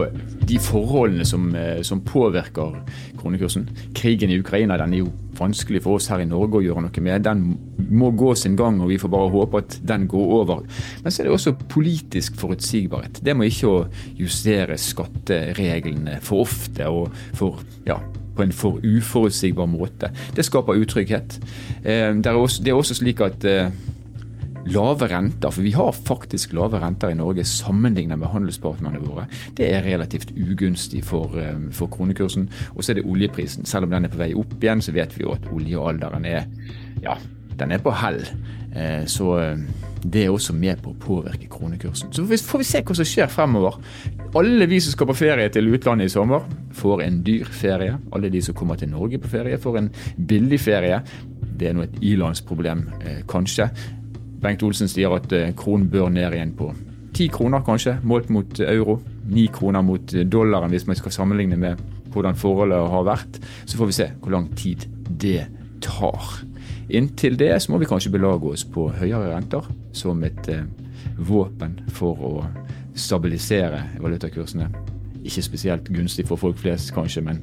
de 0.48 0.58
forholdene 0.62 1.24
som, 1.28 1.48
eh, 1.54 1.82
som, 1.82 2.00
påvirker 2.00 2.76
kronekursen. 3.18 3.68
Krigen 3.94 4.30
i 4.30 4.38
Ukraina 4.40 4.78
den 4.80 4.94
er 4.94 5.02
jo 5.02 5.12
vanskelig 5.38 5.82
for 5.84 5.98
oss 5.98 6.08
her 6.10 6.22
i 6.22 6.28
Norge 6.28 6.58
å 6.58 6.64
gjøre 6.64 6.84
noe 6.86 7.04
med. 7.04 7.24
Den 7.26 7.44
må 7.90 8.10
gå 8.16 8.34
sin 8.34 8.56
gang, 8.56 8.80
og 8.80 8.90
vi 8.92 8.98
får 8.98 9.12
bare 9.12 9.32
håpe 9.34 9.62
at 9.62 9.78
den 9.86 10.06
går 10.10 10.32
over. 10.40 10.62
Men 11.02 11.12
så 11.12 11.22
er 11.22 11.28
det 11.28 11.34
også 11.36 11.56
politisk 11.68 12.38
forutsigbarhet. 12.40 13.20
Det 13.24 13.36
må 13.36 13.48
ikke 13.48 13.72
å 13.72 13.84
justere 14.18 14.78
skattereglene 14.80 16.18
for 16.24 16.46
ofte 16.46 16.88
og 16.88 17.12
for, 17.38 17.60
ja, 17.86 18.00
på 18.36 18.46
en 18.46 18.54
for 18.54 18.80
uforutsigbar 18.84 19.68
måte. 19.70 20.12
Det 20.34 20.46
skaper 20.46 20.80
utrygghet. 20.80 21.38
Eh, 21.84 22.14
det 22.14 22.26
er 22.26 22.38
også, 22.38 22.64
det 22.64 22.72
er 22.72 22.80
også 22.80 22.98
slik 23.02 23.22
at 23.26 23.46
lave 24.72 25.09
renter, 25.09 25.50
for 25.50 25.64
vi 25.64 25.72
har 25.76 25.92
faktisk 25.92 26.52
lave 26.57 26.81
renter 26.83 27.12
i 27.12 27.18
Norge 27.18 27.44
sammenlignet 27.48 28.18
med 28.18 28.31
handelspartnerne 28.33 29.00
våre, 29.02 29.26
det 29.57 29.70
er 29.72 29.87
relativt 29.87 30.33
ugunstig 30.37 31.04
for, 31.04 31.38
eh, 31.38 31.59
for 31.72 31.87
kronekursen. 31.87 32.48
Og 32.74 32.85
så 32.85 32.92
er 32.92 33.00
det 33.00 33.07
oljeprisen. 33.07 33.66
Selv 33.66 33.85
om 33.85 33.90
den 33.90 34.04
er 34.04 34.09
på 34.09 34.18
vei 34.20 34.35
opp 34.35 34.54
igjen, 34.61 34.83
så 34.83 34.92
vet 34.92 35.16
vi 35.16 35.24
jo 35.24 35.33
at 35.33 35.50
oljealderen 35.52 36.24
er 36.24 36.46
ja, 37.02 37.16
den 37.59 37.72
er 37.72 37.78
på 37.78 37.90
hell. 37.90 38.24
Eh, 38.74 39.04
så 39.07 39.38
eh, 39.38 39.59
det 40.04 40.24
er 40.24 40.31
også 40.31 40.54
med 40.54 40.83
på 40.83 40.92
å 40.92 40.98
påvirke 41.00 41.48
kronekursen. 41.50 42.12
Så 42.12 42.24
får 42.24 42.59
vi 42.59 42.64
se 42.64 42.83
hva 42.83 42.94
som 42.94 43.09
skjer 43.09 43.31
fremover. 43.33 43.78
Alle 44.37 44.66
vi 44.66 44.81
som 44.81 44.92
skal 44.92 45.09
på 45.09 45.16
ferie 45.18 45.48
til 45.48 45.70
utlandet 45.72 46.07
i 46.07 46.12
sommer, 46.12 46.44
får 46.72 47.02
en 47.02 47.22
dyr 47.26 47.48
ferie. 47.50 47.96
Alle 48.12 48.31
de 48.31 48.42
som 48.42 48.54
kommer 48.54 48.76
til 48.76 48.90
Norge 48.90 49.18
på 49.18 49.28
ferie, 49.28 49.59
får 49.59 49.78
en 49.78 49.90
billig 50.28 50.61
ferie. 50.61 51.00
Det 51.59 51.68
er 51.68 51.74
nå 51.74 51.83
et 51.83 52.02
ilandsproblem, 52.07 52.85
kanskje. 53.26 53.66
Bengt 54.42 54.62
Olsen 54.62 54.90
sier 54.90 55.12
at 55.16 55.33
eh, 55.35 55.51
kronen 55.59 55.88
bør 55.90 56.12
ned 56.14 56.37
igjen 56.37 56.55
på 56.59 56.72
ti 57.18 57.27
kroner, 57.33 57.64
kanskje, 57.66 57.96
målt 58.07 58.29
mot 58.31 58.61
euro. 58.62 58.98
Ni 59.29 59.48
kroner 59.53 59.83
mot 59.83 60.12
dollaren, 60.31 60.70
hvis 60.70 60.87
man 60.87 60.98
skal 60.98 61.14
sammenligne 61.14 61.57
med 61.59 61.81
hvordan 62.14 62.37
forholdet 62.38 62.90
har 62.92 63.07
vært. 63.09 63.40
Så 63.66 63.79
får 63.79 63.90
vi 63.90 63.96
se 63.96 64.11
hvor 64.20 64.35
lang 64.37 64.46
tid 64.57 64.87
det 65.09 65.48
tar. 65.85 66.29
Inntil 66.88 67.37
det 67.38 67.51
så 67.62 67.72
må 67.72 67.81
vi 67.83 67.88
kanskje 67.88 68.12
belage 68.14 68.53
oss 68.53 68.64
på 68.64 68.88
høyere 69.01 69.35
renter 69.35 69.66
som 69.96 70.22
et 70.24 70.48
eh, 70.53 70.64
våpen 71.18 71.81
for 71.94 72.22
å 72.22 72.33
stabilisere 72.98 73.83
valutakursene. 74.01 74.70
Ikke 75.27 75.44
spesielt 75.44 75.90
gunstig 75.92 76.27
for 76.29 76.40
folk 76.40 76.59
flest, 76.62 76.94
kanskje, 76.94 77.24
men 77.27 77.42